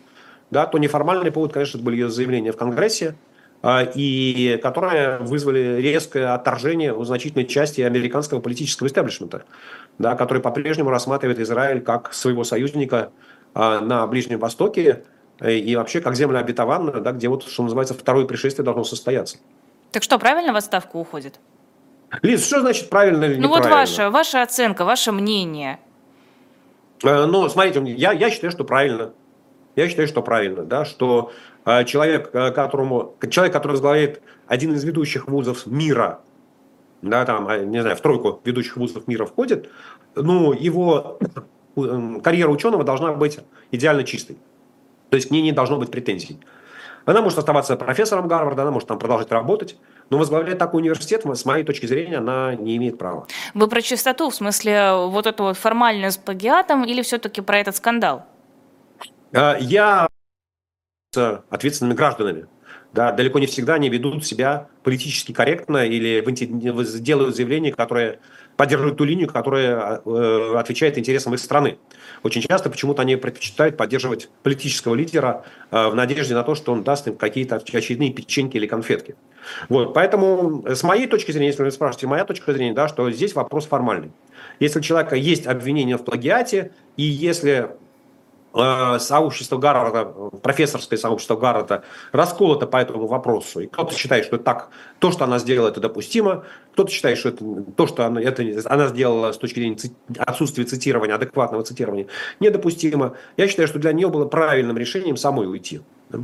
[0.53, 3.32] да, то неформальный повод, конечно, были ее заявления в Конгрессе, а,
[3.65, 9.45] и которые вызвали резкое отторжение у значительной части американского политического истеблишмента,
[9.99, 13.13] да, который по-прежнему рассматривает Израиль как своего союзника
[13.55, 15.05] а, на Ближнем Востоке
[15.41, 19.39] и вообще как земля обетованная, да, где вот, что называется, второе пришествие должно состояться.
[19.93, 21.39] Так что, правильно в отставку уходит?
[22.23, 25.79] Лиз, что значит правильно или Ну вот ваша, ваша оценка, ваше мнение.
[27.03, 29.13] Э, ну, смотрите, я, я считаю, что правильно.
[29.77, 31.52] Я считаю, что правильно, да, что э,
[31.85, 36.21] человек, э, которому, человек, который возглавляет один из ведущих вузов мира,
[37.03, 39.71] да, там, не знаю, в тройку ведущих вузов мира входит,
[40.15, 41.19] ну, его
[42.23, 43.39] карьера ученого должна быть
[43.71, 44.37] идеально чистой.
[45.11, 46.39] То есть к ней не должно быть претензий.
[47.05, 49.77] Она может оставаться профессором Гарварда, она может там продолжать работать,
[50.11, 53.27] но возглавлять такой университет, с моей точки зрения, она не имеет права.
[53.55, 57.75] Вы про чистоту, в смысле вот эту вот формальную с плагиатом или все-таки про этот
[57.77, 58.25] скандал?
[59.33, 60.07] А, я
[61.15, 62.47] с ответственными гражданами.
[62.95, 68.21] Да, далеко не всегда они ведут себя политически корректно или делают заявления, которые
[68.57, 71.79] поддерживают ту линию, которая э, отвечает интересам их страны.
[72.23, 76.83] Очень часто почему-то они предпочитают поддерживать политического лидера э, в надежде на то, что он
[76.83, 79.15] даст им какие-то очередные печеньки или конфетки.
[79.69, 83.35] Вот, поэтому с моей точки зрения, если вы спрашиваете, моя точка зрения, да, что здесь
[83.35, 84.13] вопрос формальный.
[84.61, 87.82] Если у человека есть обвинение в плагиате, и если Э,
[88.55, 90.05] сообщество Гарварда,
[90.43, 93.61] профессорское сообщество Гарварда расколото по этому вопросу.
[93.61, 96.45] И кто-то считает, что так, то, что она сделала, это допустимо.
[96.73, 97.45] Кто-то считает, что это,
[97.77, 99.79] то, что она, это, она сделала с точки зрения
[100.19, 102.09] отсутствия цитирования, адекватного цитирования,
[102.41, 103.17] недопустимо.
[103.37, 105.81] Я считаю, что для нее было правильным решением самой уйти.
[106.13, 106.23] А,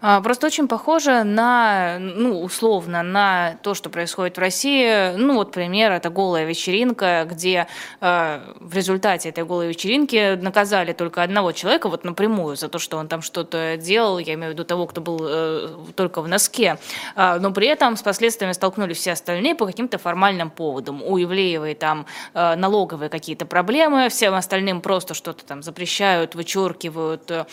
[0.00, 5.16] просто очень похоже на, ну, условно, на то, что происходит в России.
[5.16, 7.66] Ну, вот пример, это голая вечеринка, где
[8.00, 12.96] э, в результате этой голой вечеринки наказали только одного человека, вот напрямую, за то, что
[12.96, 16.78] он там что-то делал, я имею в виду того, кто был э, только в носке.
[17.14, 21.02] Э, но при этом с последствиями столкнулись все остальные по каким-то формальным поводам.
[21.02, 27.44] У Ивлеевой там э, налоговые какие-то проблемы, всем остальным просто что-то там запрещают, вычеркивают, э,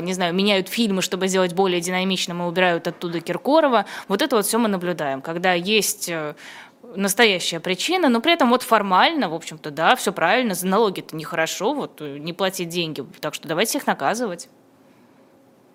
[0.00, 3.86] не знаю, меняют фильмы, чтобы сделать более динамичным и убирают оттуда Киркорова.
[4.08, 6.34] Вот это вот все мы наблюдаем, когда есть э,
[6.96, 11.72] настоящая причина, но при этом вот формально, в общем-то, да, все правильно, за налоги-то нехорошо,
[11.72, 14.48] вот э, не платить деньги, так что давайте их наказывать.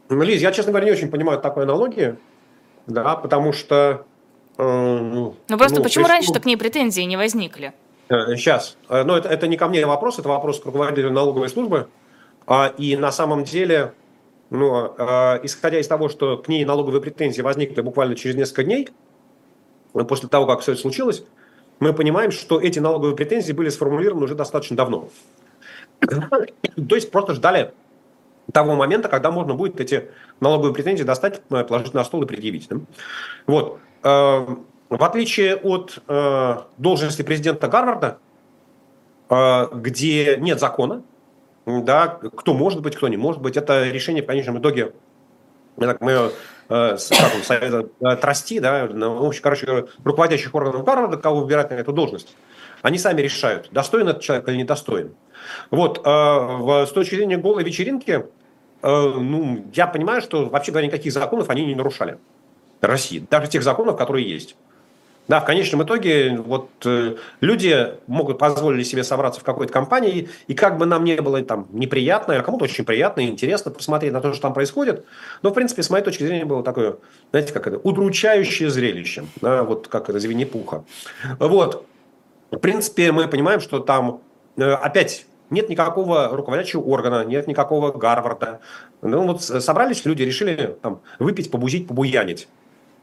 [0.09, 2.17] Ну, Лиз, я, честно говоря, не очень понимаю такой аналогии,
[2.85, 4.03] да, потому что...
[4.57, 7.71] Э, ну, просто ну, почему есть, раньше-то ну, к ней претензии не возникли?
[8.09, 8.75] Сейчас.
[8.89, 11.87] Э, но это, это не ко мне вопрос, это вопрос к руководителю налоговой службы.
[12.45, 13.93] А, и на самом деле
[14.49, 18.89] но э, исходя из того, что к ней налоговые претензии возникли буквально через несколько дней,
[19.93, 21.23] э, после того, как все это случилось,
[21.79, 25.09] мы понимаем, что эти налоговые претензии были сформулированы уже достаточно давно.
[25.99, 27.73] То есть просто ждали
[28.53, 32.69] того момента, когда можно будет эти налоговые претензии достать, э, положить на стол и предъявить.
[33.45, 33.79] Вот.
[34.03, 34.45] Э,
[34.89, 36.01] в отличие от
[36.77, 38.19] должности президента Гарварда,
[39.73, 41.03] где нет закона,
[41.67, 43.57] да, кто может быть, кто не может быть.
[43.57, 44.93] Это решение в конечном итоге,
[45.75, 46.31] мы
[46.69, 52.35] э, совета э, трасти, да, ну, короче, руководящих органов Гарварда, кого выбирать на эту должность,
[52.81, 55.13] они сами решают, достоин этот человек или недостоин.
[55.69, 58.23] Вот, э, в, с точки зрения голой вечеринки, э,
[58.81, 62.17] ну, я понимаю, что, вообще говоря, никаких законов они не нарушали.
[62.79, 64.55] России, даже тех законов, которые есть.
[65.27, 70.53] Да, в конечном итоге вот э, люди могут позволить себе собраться в какой-то компании, и
[70.53, 74.21] как бы нам не было там неприятно, а кому-то очень приятно и интересно посмотреть на
[74.21, 75.05] то, что там происходит,
[75.41, 76.97] но, в принципе, с моей точки зрения, было такое,
[77.31, 80.85] знаете, как это, удручающее зрелище, да, вот как это, Винни-Пуха.
[81.39, 81.85] Вот,
[82.51, 84.21] в принципе, мы понимаем, что там
[84.55, 88.59] э, опять нет никакого руководящего органа, нет никакого Гарварда.
[89.01, 92.47] Ну вот собрались люди, решили там выпить, побузить, побуянить.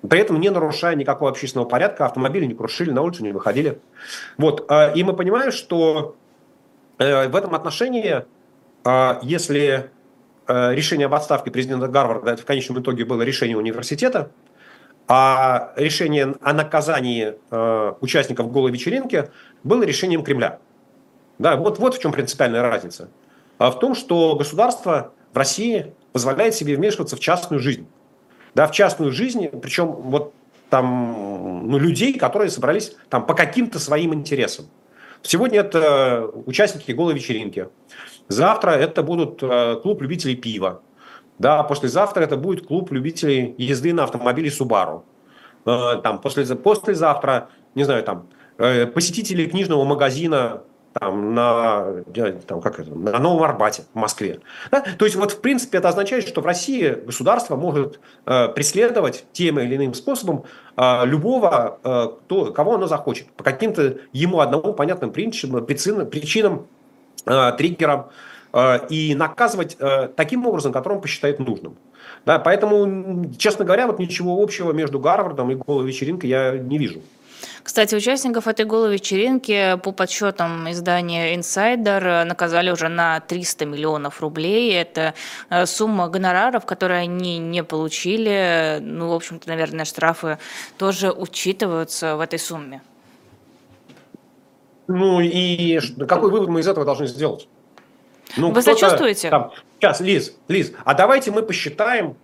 [0.09, 3.81] При этом не нарушая никакого общественного порядка, автомобили не крушили, на улицу не выходили.
[4.37, 4.67] Вот.
[4.71, 6.17] А, и мы понимаем, что
[6.99, 8.25] э, в этом отношении,
[8.85, 9.91] а, если
[10.47, 14.31] э, решение об отставке президента Гарварда, в конечном итоге было решение университета,
[15.09, 19.31] а решение о наказании э, участников голой вечеринки
[19.63, 20.59] было решением Кремля.
[21.39, 23.09] Да, вот, вот в чем принципиальная разница.
[23.57, 27.87] А в том, что государство в России позволяет себе вмешиваться в частную жизнь
[28.55, 30.33] да, в частную жизнь, причем вот
[30.71, 34.67] там ну, людей, которые собрались там по каким-то своим интересам.
[35.23, 37.69] Сегодня это участники голой вечеринки.
[38.29, 40.83] Завтра это будут э, клуб любителей пива.
[41.39, 45.03] Да, послезавтра это будет клуб любителей езды на автомобиле Subaru.
[45.65, 48.29] Э, там, после, послезавтра, не знаю, там,
[48.59, 50.63] э, посетители книжного магазина
[50.99, 52.03] там, на,
[52.47, 54.41] там, как это, на Новом Арбате в Москве.
[54.71, 54.85] Да?
[54.99, 59.59] То есть, вот, в принципе, это означает, что в России государство может э, преследовать тем
[59.59, 60.45] или иным способом
[60.77, 66.67] э, любого, э, кто, кого оно захочет, по каким-то ему одному понятным причинам, причинам,
[67.27, 68.11] э, триггерам.
[68.89, 69.77] и наказывать
[70.15, 71.75] таким образом, которым посчитает нужным.
[72.25, 77.01] Да, поэтому, честно говоря, вот ничего общего между Гарвардом и голой вечеринкой я не вижу.
[77.63, 84.73] Кстати, участников этой голой вечеринки по подсчетам издания Insider наказали уже на 300 миллионов рублей.
[84.75, 85.15] Это
[85.51, 88.79] э, сумма гонораров, которые они не получили.
[88.81, 90.39] Ну, в общем-то, наверное, штрафы
[90.79, 92.83] тоже учитываются в этой сумме.
[94.87, 97.49] Ну и какой вывод мы из этого должны сделать?
[98.37, 99.31] Ну, Вы сочувствуете?
[99.31, 102.17] Там, сейчас, Лиз, Лиз, а давайте мы посчитаем,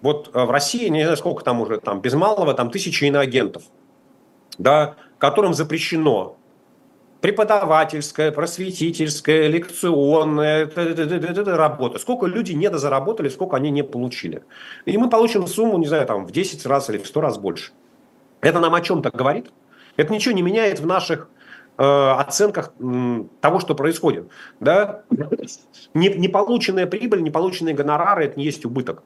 [0.00, 3.62] вот э, в России, не знаю, сколько там уже, там без малого, там тысячи иноагентов
[4.58, 6.36] да, которым запрещено
[7.20, 10.70] преподавательская, просветительская, лекционная
[11.56, 11.98] работа.
[11.98, 14.44] Сколько люди недозаработали, сколько они не получили.
[14.84, 17.72] И мы получим сумму, не знаю, там, в 10 раз или в 100 раз больше.
[18.40, 19.50] Это нам о чем-то говорит?
[19.96, 21.28] Это ничего не меняет в наших
[21.76, 24.28] э, оценках э, того, что происходит.
[24.60, 25.02] Да?
[25.92, 29.02] Не, не полученная прибыль, не полученные гонорары– это не есть убыток.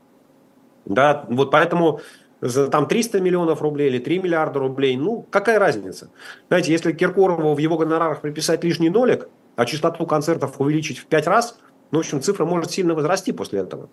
[0.85, 1.25] Да?
[1.31, 2.01] Вот поэтому
[2.43, 6.11] за там 300 миллионов рублей или 3 миллиарда рублей, ну, какая разница?
[6.49, 11.27] Знаете, если Киркорову в его гонорарах приписать лишний нолик, а частоту концертов увеличить в 5
[11.29, 11.59] раз,
[11.93, 13.89] ну, в общем, цифра может сильно возрасти после этого.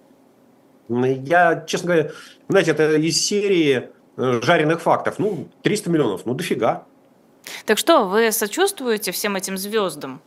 [0.89, 2.11] Я, честно говоря,
[2.47, 5.19] знаете, это из серии э, жареных фактов.
[5.19, 6.85] Ну, 300 миллионов, ну, дофига.
[7.65, 10.21] Так что, вы сочувствуете всем этим звездам?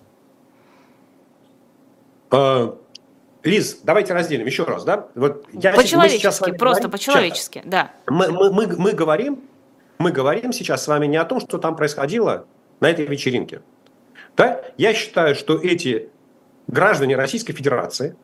[2.30, 2.76] А,
[3.44, 5.08] Лиз, давайте разделим еще раз, да?
[5.14, 7.90] Вот я, по-человечески, просто по-человечески, да.
[8.06, 9.40] Мы, мы, мы, мы, говорим,
[9.98, 12.46] мы говорим сейчас с вами не о том, что там происходило
[12.80, 13.62] на этой вечеринке.
[14.36, 14.62] Да?
[14.76, 16.10] Я считаю, что эти
[16.68, 18.16] граждане Российской Федерации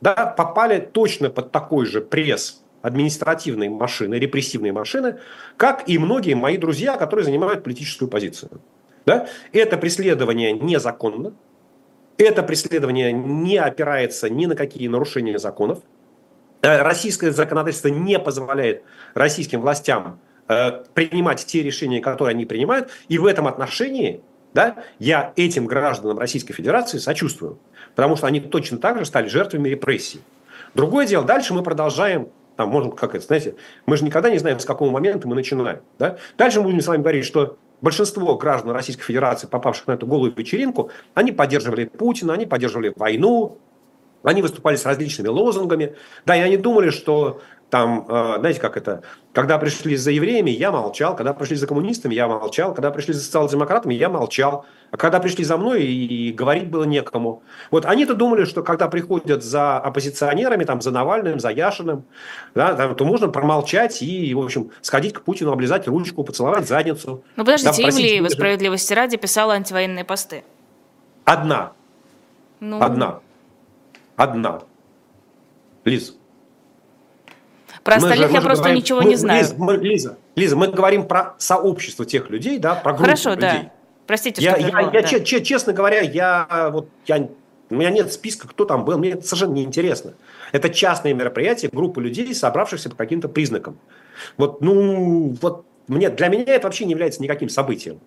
[0.00, 5.18] да, попали точно под такой же пресс административной машины, репрессивной машины,
[5.56, 8.60] как и многие мои друзья, которые занимают политическую позицию.
[9.06, 9.28] Да?
[9.52, 11.32] Это преследование незаконно,
[12.18, 15.80] это преследование не опирается ни на какие нарушения законов.
[16.62, 18.82] Э, российское законодательство не позволяет
[19.14, 22.90] российским властям э, принимать те решения, которые они принимают.
[23.08, 24.22] И в этом отношении
[24.54, 27.58] да, я этим гражданам Российской Федерации сочувствую.
[27.94, 30.20] Потому что они точно так же стали жертвами репрессий.
[30.74, 33.54] Другое дело, дальше мы продолжаем там, можем, как это, знаете,
[33.86, 35.80] мы же никогда не знаем, с какого момента мы начинаем.
[35.98, 36.18] Да?
[36.36, 40.32] Дальше мы будем с вами говорить, что большинство граждан Российской Федерации, попавших на эту голую
[40.34, 43.58] вечеринку, они поддерживали Путина, они поддерживали войну,
[44.22, 45.96] они выступали с различными лозунгами.
[46.24, 47.42] Да, и они думали, что
[47.72, 49.02] там, э, знаете, как это,
[49.32, 53.22] когда пришли за евреями, я молчал, когда пришли за коммунистами, я молчал, когда пришли за
[53.22, 57.42] социал-демократами, я молчал, а когда пришли за мной, и говорить было некому.
[57.70, 62.04] Вот они-то думали, что когда приходят за оппозиционерами, там, за Навальным, за Яшиным,
[62.54, 67.24] да, там, то можно промолчать и, в общем, сходить к Путину, облизать ручку, поцеловать задницу.
[67.36, 70.44] Ну, подождите, да, Ивлеева, справедливости ради, писала антивоенные посты.
[71.24, 71.72] Одна.
[72.60, 72.82] Ну...
[72.82, 73.20] Одна.
[74.16, 74.60] Одна.
[75.86, 76.14] Лиз,
[77.84, 79.40] про остальных же, я просто говорим, ничего мы, не знаю.
[79.40, 83.40] Лиза мы, Лиза, Лиза, мы говорим про сообщество тех людей, да, про группу Хорошо, людей.
[83.40, 83.72] да.
[84.06, 84.98] Простите, я, что я, я, да.
[85.00, 87.28] я, честно говоря, я вот я
[87.72, 90.12] у меня нет списка, кто там был, мне это совершенно неинтересно.
[90.52, 93.78] Это частное мероприятие, группа людей, собравшихся по каким-то признакам.
[94.36, 97.98] Вот, ну, вот мне, для меня это вообще не является никаким событием.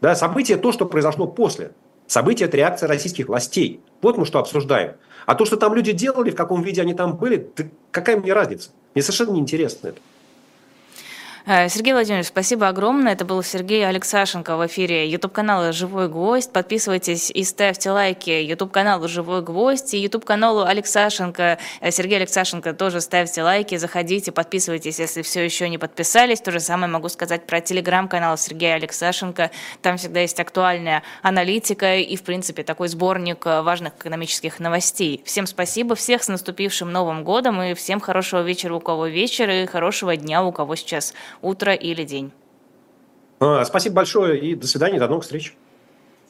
[0.00, 1.72] Да, событие то, что произошло после.
[2.06, 3.80] Событие– это реакция российских властей.
[4.02, 4.94] Вот мы что обсуждаем.
[5.26, 7.50] А то, что там люди делали, в каком виде они там были,
[7.90, 8.70] какая мне разница?
[8.94, 10.00] Мне совершенно неинтересно это.
[11.44, 13.14] Э, Сергей Владимирович, спасибо огромное.
[13.14, 16.52] Это был Сергей Алексашенко в эфире YouTube-канала «Живой гвоздь».
[16.52, 21.58] Подписывайтесь и ставьте лайки YouTube-каналу «Живой гвоздь» и YouTube-каналу Алексашенко.
[21.80, 26.40] Э, Сергей Алексашенко тоже ставьте лайки, заходите, подписывайтесь, если все еще не подписались.
[26.40, 29.50] То же самое могу сказать про телеграм-канал Сергея Алексашенко.
[29.80, 35.20] Там всегда есть актуальная аналитика и, в принципе, такой сборник э, важных экономических новостей.
[35.24, 39.66] Всем спасибо, всех с наступившим Новым годом и всем хорошего вечера, у кого вечер, и
[39.66, 42.32] хорошего дня, у кого сейчас утро или день.
[43.40, 45.56] А, спасибо большое и до свидания, до новых встреч.